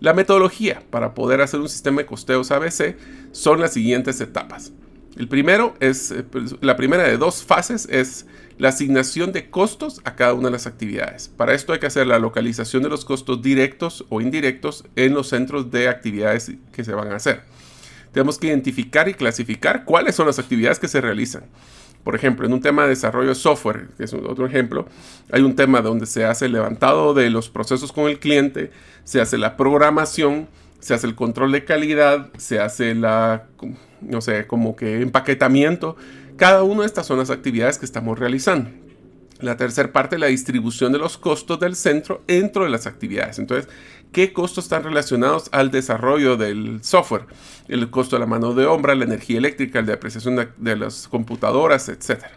La 0.00 0.12
metodología 0.12 0.82
para 0.90 1.14
poder 1.14 1.40
hacer 1.40 1.60
un 1.60 1.68
sistema 1.68 1.98
de 1.98 2.06
costeos 2.06 2.50
ABC 2.50 2.96
son 3.30 3.60
las 3.60 3.72
siguientes 3.72 4.20
etapas. 4.20 4.72
El 5.16 5.28
primero 5.28 5.74
es, 5.78 6.10
eh, 6.10 6.24
la 6.60 6.76
primera 6.76 7.04
de 7.04 7.16
dos 7.18 7.44
fases 7.44 7.86
es 7.88 8.26
la 8.58 8.68
asignación 8.68 9.32
de 9.32 9.50
costos 9.50 10.00
a 10.04 10.14
cada 10.14 10.34
una 10.34 10.48
de 10.48 10.52
las 10.52 10.66
actividades. 10.66 11.28
Para 11.28 11.54
esto 11.54 11.72
hay 11.72 11.78
que 11.78 11.86
hacer 11.86 12.06
la 12.06 12.18
localización 12.18 12.82
de 12.82 12.88
los 12.88 13.04
costos 13.04 13.42
directos 13.42 14.04
o 14.08 14.20
indirectos 14.20 14.84
en 14.96 15.14
los 15.14 15.28
centros 15.28 15.70
de 15.70 15.88
actividades 15.88 16.52
que 16.72 16.84
se 16.84 16.94
van 16.94 17.12
a 17.12 17.16
hacer. 17.16 17.42
Tenemos 18.12 18.38
que 18.38 18.48
identificar 18.48 19.08
y 19.08 19.14
clasificar 19.14 19.84
cuáles 19.84 20.14
son 20.14 20.26
las 20.26 20.38
actividades 20.38 20.78
que 20.78 20.88
se 20.88 21.00
realizan. 21.00 21.44
Por 22.04 22.16
ejemplo, 22.16 22.46
en 22.46 22.52
un 22.52 22.60
tema 22.60 22.82
de 22.82 22.90
desarrollo 22.90 23.28
de 23.28 23.34
software, 23.34 23.88
que 23.96 24.04
es 24.04 24.12
otro 24.12 24.44
ejemplo, 24.44 24.86
hay 25.30 25.42
un 25.42 25.54
tema 25.54 25.80
donde 25.82 26.06
se 26.06 26.24
hace 26.24 26.46
el 26.46 26.52
levantado 26.52 27.14
de 27.14 27.30
los 27.30 27.48
procesos 27.48 27.92
con 27.92 28.10
el 28.10 28.18
cliente, 28.18 28.72
se 29.04 29.20
hace 29.20 29.38
la 29.38 29.56
programación, 29.56 30.48
se 30.80 30.94
hace 30.94 31.06
el 31.06 31.14
control 31.14 31.52
de 31.52 31.64
calidad, 31.64 32.30
se 32.36 32.58
hace 32.58 32.94
la, 32.94 33.46
no 34.00 34.20
sé, 34.20 34.48
como 34.48 34.74
que 34.74 35.00
empaquetamiento. 35.00 35.96
Cada 36.42 36.64
una 36.64 36.80
de 36.80 36.86
estas 36.86 37.06
son 37.06 37.18
las 37.18 37.30
actividades 37.30 37.78
que 37.78 37.84
estamos 37.84 38.18
realizando. 38.18 38.68
La 39.38 39.56
tercera 39.56 39.92
parte, 39.92 40.18
la 40.18 40.26
distribución 40.26 40.90
de 40.90 40.98
los 40.98 41.16
costos 41.16 41.60
del 41.60 41.76
centro 41.76 42.24
dentro 42.26 42.64
de 42.64 42.70
las 42.70 42.88
actividades. 42.88 43.38
Entonces, 43.38 43.72
¿qué 44.10 44.32
costos 44.32 44.64
están 44.64 44.82
relacionados 44.82 45.48
al 45.52 45.70
desarrollo 45.70 46.36
del 46.36 46.82
software? 46.82 47.26
El 47.68 47.88
costo 47.90 48.16
de 48.16 48.20
la 48.20 48.26
mano 48.26 48.54
de 48.54 48.66
obra, 48.66 48.96
la 48.96 49.04
energía 49.04 49.38
eléctrica, 49.38 49.82
la 49.82 49.92
depreciación 49.92 50.34
de, 50.34 50.48
de 50.56 50.74
las 50.74 51.06
computadoras, 51.06 51.88
etcétera. 51.88 52.32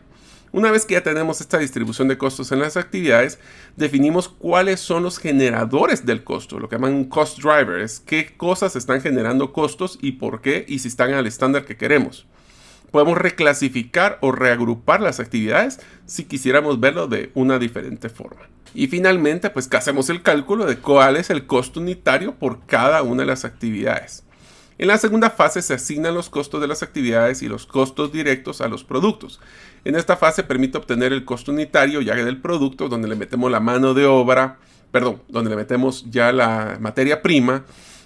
Una 0.51 0.69
vez 0.69 0.85
que 0.85 0.93
ya 0.93 1.01
tenemos 1.01 1.41
esta 1.41 1.57
distribución 1.57 2.07
de 2.07 2.19
costos 2.19 2.51
en 2.51 2.59
las 2.59 2.77
actividades, 2.77 3.39
definimos 3.75 4.29
cuáles 4.29 4.81
son 4.81 5.01
los 5.01 5.17
generadores 5.17 6.05
del 6.05 6.23
costo, 6.23 6.59
lo 6.59 6.69
que 6.69 6.75
llaman 6.75 7.05
cost 7.05 7.39
driver, 7.39 7.79
es 7.79 8.01
qué 8.01 8.37
cosas 8.37 8.75
están 8.75 9.01
generando 9.01 9.51
costos 9.51 9.97
y 9.99 10.11
por 10.11 10.41
qué 10.41 10.63
y 10.67 10.77
si 10.77 10.89
están 10.89 11.11
al 11.15 11.25
estándar 11.25 11.65
que 11.65 11.75
queremos. 11.75 12.27
Podemos 12.91 13.17
reclasificar 13.17 14.17
o 14.21 14.31
reagrupar 14.31 15.01
las 15.01 15.19
actividades 15.19 15.79
si 16.05 16.25
quisiéramos 16.25 16.79
verlo 16.79 17.07
de 17.07 17.31
una 17.33 17.59
diferente 17.59 18.09
forma. 18.09 18.47
Y 18.73 18.87
finalmente, 18.87 19.49
pues 19.49 19.69
hacemos 19.73 20.09
el 20.09 20.21
cálculo 20.21 20.65
de 20.65 20.77
cuál 20.77 21.15
es 21.15 21.29
el 21.29 21.45
costo 21.45 21.79
unitario 21.79 22.35
por 22.35 22.65
cada 22.65 23.03
una 23.03 23.23
de 23.23 23.27
las 23.27 23.45
actividades. 23.45 24.25
En 24.77 24.89
la 24.89 24.97
segunda 24.97 25.29
fase 25.29 25.61
se 25.61 25.73
asignan 25.73 26.13
los 26.13 26.29
costos 26.29 26.59
de 26.59 26.67
las 26.67 26.83
actividades 26.83 27.41
y 27.41 27.47
los 27.47 27.65
costos 27.65 28.11
directos 28.11 28.59
a 28.59 28.67
los 28.67 28.83
productos. 28.83 29.39
En 29.85 29.95
esta 29.95 30.17
fase 30.17 30.43
permite 30.43 30.77
obtener 30.77 31.13
el 31.13 31.23
costo 31.23 31.53
unitario 31.53 32.01
ya 32.01 32.15
del 32.15 32.41
producto, 32.41 32.89
donde 32.89 33.07
le 33.07 33.15
metemos 33.15 33.49
la 33.49 33.61
mano 33.61 33.93
de 33.93 34.05
obra, 34.05 34.57
perdón, 34.91 35.21
donde 35.29 35.51
le 35.51 35.55
metemos 35.55 36.05
ya 36.09 36.33
la 36.33 36.77
materia 36.81 37.21
prima 37.21 37.63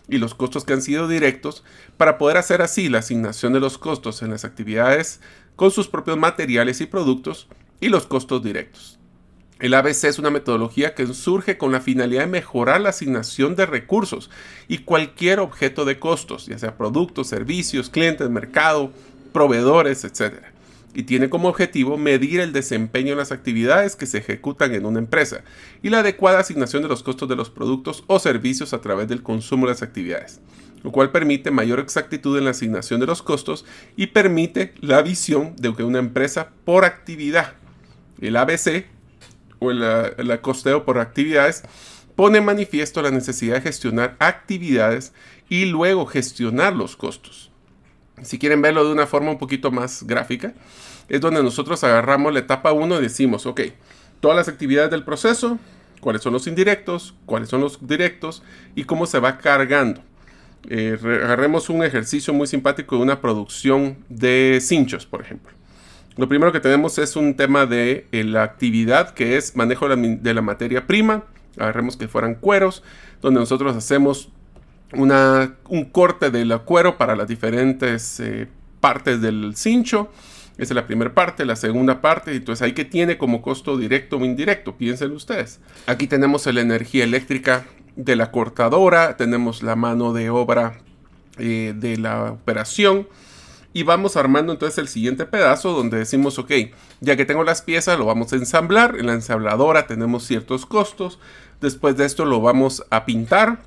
y 0.10 0.18
los 0.18 0.34
costos 0.36 0.66
que 0.66 0.74
han 0.74 0.82
sido 0.82 1.08
directos, 1.08 1.64
para 1.98 2.18
poder 2.18 2.38
hacer 2.38 2.62
así 2.62 2.90
la 2.90 3.00
asignación 3.00 3.54
de 3.54 3.60
los 3.60 3.78
costos 3.78 4.22
en 4.22 4.32
las 4.32 4.46
actividades 4.46 5.22
con 5.56 5.72
sus 5.72 5.88
propios 5.88 6.18
materiales 6.18 6.82
y 6.82 6.86
productos 6.86 7.48
y 7.80 7.90
los 7.90 8.08
costos 8.08 8.44
directos. 8.44 9.00
El 9.60 9.74
ABC 9.74 10.06
es 10.06 10.20
una 10.20 10.30
metodología 10.30 10.96
que 10.96 11.06
surge 11.08 11.58
con 11.58 11.74
la 11.74 11.82
finalidad 11.82 12.22
de 12.22 12.28
mejorar 12.28 12.80
la 12.80 12.90
asignación 12.90 13.58
de 13.58 13.66
recursos 13.66 14.30
y 14.70 14.80
cualquier 14.80 15.42
objeto 15.42 15.84
de 15.84 16.00
costos, 16.00 16.46
ya 16.46 16.58
sea 16.58 16.78
productos, 16.78 17.28
servicios, 17.28 17.90
clientes, 17.90 18.30
mercado, 18.30 18.94
proveedores, 19.34 20.06
etc. 20.06 20.46
Y 20.94 21.04
tiene 21.04 21.30
como 21.30 21.50
objetivo 21.50 21.98
medir 21.98 22.40
el 22.40 22.52
desempeño 22.52 23.12
en 23.12 23.20
las 23.20 23.32
actividades 23.32 23.96
que 23.96 24.08
se 24.08 24.18
ejecutan 24.18 24.74
en 24.74 24.86
una 24.86 25.00
empresa 25.00 25.44
y 25.84 25.90
la 25.90 26.00
adecuada 26.00 26.40
asignación 26.40 26.82
de 26.82 26.90
los 26.90 27.04
costos 27.04 27.30
de 27.30 27.36
los 27.36 27.50
productos 27.50 28.04
o 28.08 28.18
servicios 28.20 28.74
a 28.74 28.82
través 28.82 29.08
del 29.08 29.22
consumo 29.22 29.68
de 29.68 29.74
las 29.74 29.84
actividades, 29.84 30.42
lo 30.84 30.92
cual 30.92 31.12
permite 31.12 31.52
mayor 31.52 31.80
exactitud 31.80 32.38
en 32.38 32.46
la 32.46 32.52
asignación 32.52 33.00
de 33.00 33.06
los 33.06 33.22
costos 33.22 33.66
y 33.96 34.08
permite 34.08 34.74
la 34.82 35.02
visión 35.04 35.56
de 35.58 35.76
que 35.76 35.84
una 35.84 36.00
empresa 36.00 36.50
por 36.66 36.86
actividad. 36.86 37.54
El 38.20 38.36
ABC 38.36 38.86
o 39.60 39.72
el, 39.72 40.40
costeo 40.42 40.86
por 40.86 40.98
actividades, 40.98 41.64
pone 42.16 42.42
manifiesto 42.42 43.02
la 43.02 43.12
necesidad 43.12 43.56
de 43.56 43.62
gestionar 43.62 44.16
actividades 44.20 45.14
y 45.50 45.66
luego 45.66 46.06
gestionar 46.06 46.76
los 46.76 46.96
costos. 46.96 47.49
Si 48.24 48.40
quieren 48.40 48.62
verlo 48.62 48.86
de 48.86 48.92
una 48.92 49.08
forma 49.08 49.32
un 49.32 49.38
poquito 49.38 49.72
más 49.72 50.04
gráfica, 50.04 50.54
es 51.08 51.22
donde 51.22 51.44
nosotros 51.44 51.84
agarramos 51.84 52.34
la 52.34 52.40
etapa 52.40 52.72
1 52.72 53.00
y 53.00 53.02
decimos, 53.02 53.46
ok, 53.46 53.62
todas 54.20 54.38
las 54.38 54.48
actividades 54.48 54.92
del 54.92 55.04
proceso, 55.04 55.58
cuáles 56.00 56.22
son 56.22 56.34
los 56.34 56.48
indirectos, 56.48 57.16
cuáles 57.26 57.50
son 57.50 57.62
los 57.62 57.86
directos 57.86 58.44
y 58.76 58.84
cómo 58.84 59.06
se 59.06 59.20
va 59.20 59.38
cargando. 59.38 60.02
Eh, 60.70 60.98
agarremos 61.02 61.70
un 61.70 61.84
ejercicio 61.84 62.34
muy 62.34 62.48
simpático 62.48 62.98
de 62.98 63.02
una 63.04 63.22
producción 63.22 63.98
de 64.10 64.60
cinchos, 64.62 65.06
por 65.06 65.22
ejemplo. 65.22 65.52
Lo 66.18 66.28
primero 66.28 66.52
que 66.52 66.60
tenemos 66.60 66.98
es 66.98 67.16
un 67.16 67.36
tema 67.36 67.66
de 67.66 68.06
eh, 68.12 68.24
la 68.26 68.44
actividad 68.44 69.14
que 69.14 69.38
es 69.38 69.56
manejo 69.56 69.88
de 69.88 70.34
la, 70.34 70.42
materia 70.42 70.86
prima. 70.86 71.24
Agarremos 71.58 71.96
que 71.96 72.10
fueran 72.10 72.36
cueros, 72.36 72.84
donde 73.22 73.40
nosotros 73.40 73.76
hacemos 73.76 74.30
una, 74.94 75.56
un 75.68 75.86
corte 75.86 76.32
del 76.32 76.58
cuero 76.62 76.98
para 76.98 77.16
las 77.16 77.28
diferentes 77.28 78.20
eh, 78.20 78.48
partes 78.80 79.22
del 79.22 79.56
cincho. 79.56 80.10
Esa 80.58 80.74
es 80.74 80.76
la 80.76 80.88
primera 80.88 81.14
parte, 81.14 81.46
la 81.46 81.56
segunda 81.56 82.02
parte, 82.02 82.36
entonces 82.36 82.62
ahí 82.62 82.74
que 82.74 82.84
tiene 82.84 83.18
como 83.18 83.42
costo 83.42 83.78
directo 83.78 84.18
o 84.18 84.26
indirecto, 84.26 84.76
piensen 84.76 85.12
ustedes. 85.12 85.62
Aquí 85.88 86.06
tenemos 86.06 86.46
la 86.48 86.60
energía 86.60 87.06
eléctrica 87.06 87.66
de 87.96 88.18
la 88.18 88.30
cortadora, 88.30 89.16
tenemos 89.16 89.64
la 89.64 89.78
mano 89.78 90.12
de 90.12 90.30
obra 90.30 90.82
eh, 91.38 91.74
de 91.78 91.98
la 91.98 92.34
operación, 92.34 93.08
y 93.72 93.84
vamos 93.84 94.18
armando 94.18 94.52
entonces 94.52 94.80
el 94.80 94.88
siguiente 94.88 95.26
pedazo 95.26 95.74
donde 95.74 95.98
decimos, 95.98 96.40
ok, 96.40 96.52
ya 97.02 97.16
que 97.16 97.26
tengo 97.26 97.44
las 97.44 97.62
piezas, 97.62 98.00
lo 98.00 98.06
vamos 98.06 98.34
a 98.34 98.36
ensamblar. 98.36 98.96
En 98.98 99.06
la 99.06 99.14
ensambladora 99.14 99.86
tenemos 99.86 100.26
ciertos 100.26 100.66
costos. 100.66 101.20
Después 101.62 101.96
de 101.96 102.06
esto 102.06 102.26
lo 102.26 102.42
vamos 102.42 102.84
a 102.90 103.06
pintar. 103.06 103.62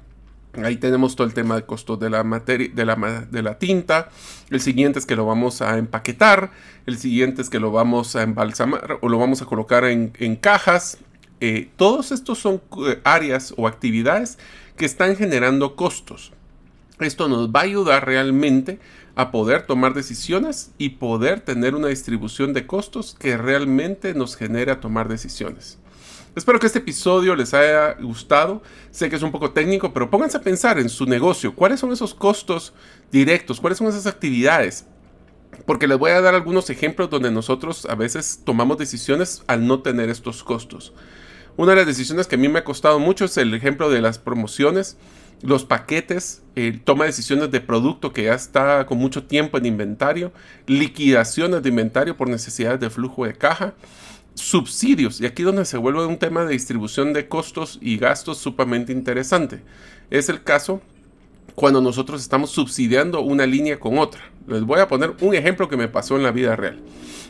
Ahí 0.55 0.77
tenemos 0.77 1.17
todo 1.17 1.27
el 1.27 1.33
tema 1.33 1.57
de 1.57 1.65
costos 1.65 1.99
de 1.99 2.11
la 2.11 2.25
materia, 2.25 2.69
de 2.75 2.85
la, 2.85 3.27
de 3.31 3.43
la 3.43 3.59
tinta. 3.59 4.11
El 4.51 4.61
siguiente 4.61 4.99
es 4.99 5.07
que 5.07 5.17
lo 5.17 5.25
vamos 5.25 5.62
a 5.62 5.79
empaquetar. 5.79 6.51
El 6.85 6.99
siguiente 6.99 7.41
es 7.41 7.49
que 7.49 7.59
lo 7.59 7.71
vamos 7.73 8.17
a 8.17 8.23
embalsamar 8.23 8.99
o 9.01 9.09
lo 9.09 9.19
vamos 9.19 9.41
a 9.41 9.47
colocar 9.47 9.85
en, 9.85 10.37
cajas. 10.37 10.99
Eh, 11.41 11.71
todos 11.77 12.12
estos 12.12 12.38
son 12.38 12.61
eh, 12.87 13.01
áreas 13.03 13.55
o 13.57 13.67
actividades 13.67 14.38
que 14.77 14.85
están 14.85 15.17
generando 15.17 15.75
costos. 15.75 16.33
Esto 17.01 17.29
nos 17.29 17.49
va 17.49 17.61
a 17.61 17.65
ayudar 17.65 18.05
realmente 18.05 18.79
a 19.15 19.31
poder 19.31 19.67
tomar 19.67 19.95
decisiones 19.95 20.73
y 20.77 20.91
poder 20.91 21.41
tener 21.41 21.75
una 21.75 21.88
distribución 21.88 22.53
de 22.53 22.67
costos 22.67 23.17
que 23.19 23.37
realmente 23.37 24.15
nos 24.15 24.37
genere 24.37 24.71
a 24.71 24.81
tomar 24.81 25.09
decisiones. 25.09 25.79
Espero 26.35 26.59
que 26.59 26.66
este 26.66 26.79
episodio 26.79 27.37
les 27.37 27.53
haya 27.53 27.92
gustado. 27.95 28.62
Sé 28.90 29.11
que 29.11 29.16
es 29.16 29.23
un 29.23 29.33
poco 29.33 29.51
técnico, 29.51 29.92
pero 29.92 30.11
pónganse 30.11 30.38
a 30.38 30.42
pensar 30.42 30.79
en 30.79 30.88
su 30.88 31.05
negocio. 31.05 31.55
¿Cuáles 31.55 31.81
son 31.81 31.92
esos 31.92 32.14
costos 32.14 32.73
directos? 33.11 33.61
¿Cuáles 33.61 33.79
son 33.79 33.88
esas 33.88 34.07
actividades? 34.07 34.87
Porque 35.66 35.87
les 35.87 35.99
voy 35.99 36.12
a 36.12 36.23
dar 36.23 36.35
algunos 36.35 36.71
ejemplos 36.71 37.11
donde 37.11 37.31
nosotros 37.31 37.85
a 37.85 37.95
veces 37.95 38.40
tomamos 38.45 38.79
decisiones 38.79 39.42
al 39.47 39.66
no 39.66 39.81
tener 39.81 40.09
estos 40.09 40.42
costos. 40.42 40.95
Una 41.59 41.73
de 41.73 41.77
las 41.77 41.87
decisiones 41.87 42.27
que 42.27 42.37
a 42.37 42.38
mí 42.38 42.49
me 42.49 42.61
ha 42.61 42.64
costado 42.64 42.99
mucho 42.99 43.27
es 43.27 43.37
el 43.37 43.53
ejemplo 43.53 43.90
de 43.90 44.01
las 44.01 44.18
promociones 44.18 44.97
los 45.42 45.64
paquetes, 45.64 46.42
toma 46.85 47.05
decisiones 47.05 47.51
de 47.51 47.61
producto 47.61 48.12
que 48.12 48.25
ya 48.25 48.35
está 48.35 48.87
con 48.87 48.99
mucho 48.99 49.25
tiempo 49.25 49.59
en 49.59 49.66
inventario, 49.66 50.33
liquidaciones 50.66 51.62
de 51.62 51.68
inventario 51.68 52.16
por 52.16 52.29
necesidades 52.29 52.79
de 52.81 52.90
flujo 52.90 53.27
de 53.27 53.35
caja, 53.35 53.75
subsidios, 54.35 55.21
y 55.21 55.27
aquí 55.27 55.42
donde 55.42 55.64
se 55.64 55.79
vuelve 55.79 56.07
un 56.07 56.18
tema 56.18 56.45
de 56.45 56.53
distribución 56.53 57.12
de 57.12 57.29
costos 57.29 57.79
y 57.81 57.97
gastos 57.97 58.38
sumamente 58.38 58.92
interesante. 58.92 59.62
Es 60.11 60.29
el 60.29 60.42
caso 60.42 60.81
cuando 61.55 61.81
nosotros 61.81 62.21
estamos 62.21 62.51
subsidiando 62.51 63.21
una 63.21 63.47
línea 63.47 63.79
con 63.79 63.99
otra. 63.99 64.23
Les 64.47 64.62
voy 64.62 64.81
a 64.81 64.88
poner 64.88 65.14
un 65.21 65.35
ejemplo 65.35 65.68
que 65.68 65.77
me 65.77 65.88
pasó 65.88 66.16
en 66.16 66.23
la 66.23 66.31
vida 66.31 66.57
real. 66.57 66.81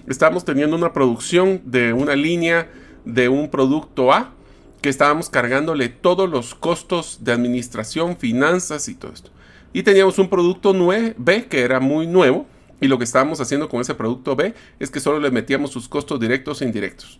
Estamos 0.06 0.44
teniendo 0.44 0.76
una 0.76 0.92
producción 0.92 1.62
de 1.64 1.92
una 1.92 2.16
línea 2.16 2.70
de 3.04 3.28
un 3.28 3.50
producto 3.50 4.12
A 4.12 4.32
que 4.80 4.88
estábamos 4.88 5.30
cargándole 5.30 5.88
todos 5.88 6.28
los 6.28 6.54
costos 6.54 7.18
de 7.22 7.32
administración, 7.32 8.16
finanzas 8.16 8.88
y 8.88 8.94
todo 8.94 9.12
esto. 9.12 9.30
Y 9.72 9.84
teníamos 9.84 10.18
un 10.18 10.28
producto 10.28 10.74
B 10.74 11.46
que 11.48 11.60
era 11.60 11.80
muy 11.80 12.06
nuevo 12.06 12.46
y 12.82 12.88
lo 12.88 12.98
que 12.98 13.04
estábamos 13.04 13.40
haciendo 13.40 13.70
con 13.70 13.80
ese 13.80 13.94
producto 13.94 14.36
B 14.36 14.54
es 14.78 14.90
que 14.90 15.00
solo 15.00 15.20
le 15.20 15.30
metíamos 15.30 15.70
sus 15.70 15.88
costos 15.88 16.20
directos 16.20 16.60
e 16.60 16.66
indirectos. 16.66 17.18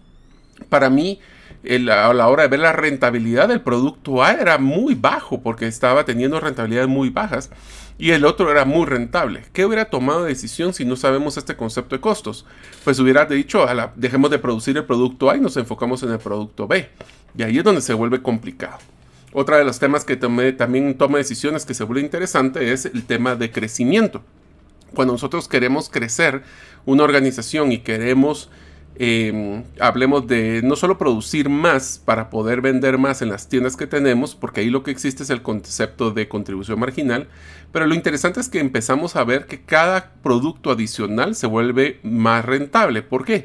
Para 0.69 0.91
mí, 0.91 1.21
a 1.65 2.13
la 2.13 2.29
hora 2.29 2.43
de 2.43 2.49
ver 2.49 2.61
la 2.61 2.73
rentabilidad 2.73 3.49
del 3.49 3.61
producto 3.61 4.23
A 4.23 4.33
era 4.33 4.59
muy 4.59 4.95
bajo 4.95 5.41
porque 5.41 5.67
estaba 5.67 6.05
teniendo 6.05 6.41
rentabilidades 6.41 6.89
muy 6.89 7.11
bajas 7.11 7.51
y 7.97 8.11
el 8.11 8.25
otro 8.25 8.51
era 8.51 8.65
muy 8.65 8.87
rentable. 8.87 9.45
¿Qué 9.53 9.65
hubiera 9.65 9.85
tomado 9.85 10.25
decisión 10.25 10.75
si 10.75 10.85
no 10.85 10.97
sabemos 10.97 11.37
este 11.37 11.57
concepto 11.57 11.95
de 11.95 12.01
costos? 12.01 12.45
Pues 12.83 12.99
hubiera 12.99 13.25
dicho, 13.27 13.65
dejemos 13.95 14.31
de 14.31 14.41
producir 14.41 14.77
el 14.77 14.85
producto 14.85 15.31
A 15.31 15.37
y 15.37 15.41
nos 15.41 15.57
enfocamos 15.57 16.03
en 16.03 16.11
el 16.11 16.19
producto 16.19 16.67
B. 16.67 16.89
Y 17.39 17.43
ahí 17.45 17.59
es 17.59 17.65
donde 17.65 17.81
se 17.81 17.95
vuelve 17.95 18.21
complicado. 18.21 18.79
Otra 19.33 19.59
de 19.59 19.65
los 19.65 19.79
temas 19.79 20.05
que 20.05 20.17
también 20.17 20.99
toma 20.99 21.19
decisiones 21.19 21.65
que 21.65 21.75
se 21.75 21.85
vuelve 21.85 22.03
interesante 22.03 22.73
es 22.73 22.85
el 22.85 23.05
tema 23.05 23.37
de 23.37 23.53
crecimiento. 23.53 24.23
Cuando 24.95 25.15
nosotros 25.15 25.49
queremos 25.49 25.89
crecer 25.89 26.43
una 26.85 27.05
organización 27.05 27.73
y 27.73 27.79
queremos, 27.79 28.51
em, 28.97 29.65
hablemos 29.81 30.27
de 30.27 30.61
no 30.63 30.77
solo 30.77 30.99
producir 30.99 31.49
más 31.49 32.01
para 32.05 32.31
poder 32.31 32.61
vender 32.61 32.99
más 32.99 33.23
en 33.23 33.31
las 33.31 33.49
tiendas 33.49 33.77
que 33.77 33.87
tenemos, 33.87 34.35
porque 34.35 34.61
ahí 34.61 34.71
lo 34.71 34.83
que 34.83 34.91
existe 34.91 35.23
es 35.23 35.31
el 35.31 35.43
concepto 35.43 36.11
de 36.11 36.29
contribución 36.29 36.79
marginal, 36.81 37.29
pero 37.73 37.87
lo 37.87 37.95
interesante 37.95 38.41
es 38.41 38.49
que 38.49 38.61
empezamos 38.61 39.17
a 39.17 39.25
ver 39.25 39.47
que 39.47 39.63
cada 39.63 40.13
producto 40.23 40.71
adicional 40.71 41.35
se 41.35 41.47
vuelve 41.47 42.01
más 42.03 42.45
rentable. 42.45 43.03
¿Por 43.03 43.25
qué? 43.25 43.45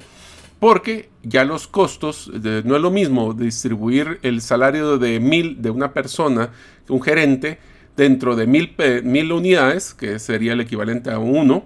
porque 0.60 1.10
ya 1.24 1.44
los 1.44 1.68
costos, 1.68 2.32
no 2.34 2.76
es 2.76 2.82
lo 2.82 2.92
mismo 2.92 3.34
distribuir 3.34 4.20
el 4.24 4.42
salario 4.42 4.98
de 4.98 5.20
mil 5.20 5.62
de 5.62 5.70
una 5.70 5.94
persona, 5.94 6.52
un 6.90 7.02
gerente, 7.02 7.60
dentro 7.98 8.36
de 8.36 8.48
mil, 8.48 8.76
mil 9.04 9.32
unidades, 9.32 9.94
que 9.94 10.20
sería 10.20 10.54
el 10.54 10.62
equivalente 10.62 11.12
a 11.12 11.20
uno, 11.20 11.66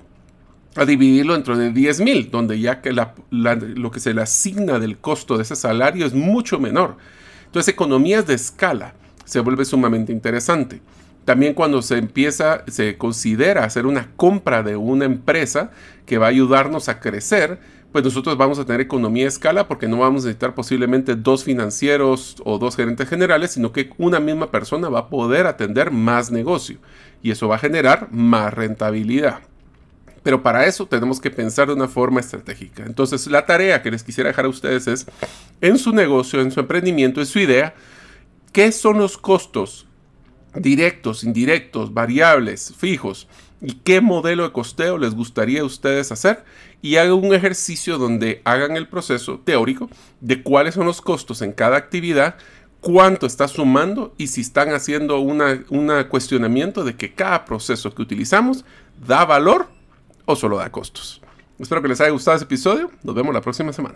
a 0.76 0.86
dividirlo 0.86 1.34
dentro 1.34 1.58
de 1.58 1.72
diez 1.72 2.00
mil, 2.00 2.32
donde 2.32 2.58
ya 2.60 2.82
que 2.82 2.94
lo 2.94 3.92
que 3.92 4.00
se 4.00 4.14
le 4.14 4.22
asigna 4.22 4.80
del 4.80 4.98
costo 4.98 5.36
de 5.36 5.44
ese 5.44 5.58
salario 5.58 6.06
es 6.06 6.14
mucho 6.14 6.60
menor. 6.60 6.96
Entonces, 7.46 7.74
economías 7.74 8.26
de 8.26 8.36
escala 8.36 8.94
se 9.26 9.42
vuelve 9.42 9.66
sumamente 9.66 10.14
interesante. 10.14 10.82
También 11.26 11.54
cuando 11.54 11.82
se 11.82 11.98
empieza, 11.98 12.64
se 12.68 12.98
considera 12.98 13.66
hacer 13.66 13.86
una 13.86 14.08
compra 14.16 14.64
de 14.64 14.78
una 14.78 15.06
empresa 15.06 15.72
que 16.06 16.18
va 16.18 16.28
a 16.28 16.30
ayudarnos 16.30 16.88
a 16.90 17.00
crecer, 17.00 17.60
pues 17.92 18.04
nosotros 18.04 18.38
vamos 18.38 18.58
a 18.60 18.66
tener 18.66 18.82
economía 18.82 19.24
de 19.24 19.30
escala 19.30 19.68
porque 19.68 19.88
no 19.88 19.98
vamos 19.98 20.24
a 20.24 20.28
necesitar 20.28 20.56
posiblemente 20.56 21.16
dos 21.16 21.44
financieros 21.44 22.38
o 22.46 22.58
dos 22.58 22.76
gerentes 22.76 23.10
generales, 23.10 23.52
sino 23.52 23.72
que 23.72 23.92
una 23.98 24.20
misma 24.20 24.50
persona 24.50 24.90
va 24.90 25.00
a 25.00 25.10
poder 25.10 25.46
atender 25.48 25.92
más 25.92 26.32
negocio 26.32 26.78
y 27.22 27.32
eso 27.32 27.48
va 27.48 27.56
a 27.56 27.60
generar 27.60 28.08
más 28.12 28.54
rentabilidad. 28.54 29.40
Pero 30.24 30.44
para 30.44 30.66
eso 30.68 30.86
tenemos 30.86 31.20
que 31.20 31.32
pensar 31.32 31.68
de 31.68 31.74
una 31.74 31.88
forma 31.88 32.20
estratégica. 32.20 32.84
Entonces 32.86 33.28
la 33.28 33.46
tarea 33.46 33.82
que 33.82 33.92
les 33.92 34.04
quisiera 34.04 34.30
dejar 34.30 34.46
a 34.46 34.50
ustedes 34.50 34.88
es, 34.88 35.08
en 35.60 35.78
su 35.78 35.92
negocio, 35.92 36.42
en 36.42 36.52
su 36.52 36.60
emprendimiento, 36.60 37.20
en 37.20 37.26
su 37.26 37.40
idea, 37.40 37.74
¿qué 38.54 38.72
son 38.72 39.00
los 39.00 39.18
costos 39.18 39.88
directos, 40.54 41.24
indirectos, 41.24 41.94
variables, 41.94 42.74
fijos, 42.78 43.28
y 43.62 43.74
qué 43.74 44.02
modelo 44.02 44.44
de 44.44 44.52
costeo 44.52 44.98
les 44.98 45.14
gustaría 45.14 45.62
a 45.62 45.66
ustedes 45.66 46.12
hacer 46.12 46.44
y 46.82 46.96
hagan 46.96 47.14
un 47.14 47.34
ejercicio 47.34 47.98
donde 47.98 48.42
hagan 48.44 48.76
el 48.76 48.88
proceso 48.88 49.40
teórico 49.40 49.90
de 50.20 50.42
cuáles 50.42 50.74
son 50.76 50.88
los 50.88 51.02
costos 51.02 51.42
en 51.42 51.52
cada 51.54 51.78
actividad, 51.78 52.36
cuánto 52.80 53.28
está 53.28 53.48
sumando 53.48 54.14
y 54.18 54.28
si 54.28 54.42
están 54.42 54.74
haciendo 54.74 55.20
un 55.20 56.04
cuestionamiento 56.10 56.84
de 56.84 56.96
que 56.96 57.14
cada 57.14 57.46
proceso 57.46 57.94
que 57.94 58.02
utilizamos 58.02 58.66
da 59.06 59.26
valor 59.26 59.68
o 60.26 60.36
solo 60.36 60.58
da 60.58 60.72
costos. 60.72 61.22
Espero 61.60 61.82
que 61.82 61.88
les 61.88 62.02
haya 62.02 62.10
gustado 62.10 62.38
este 62.38 62.46
episodio. 62.46 62.90
Nos 63.04 63.14
vemos 63.14 63.34
la 63.34 63.42
próxima 63.42 63.72
semana. 63.72 63.96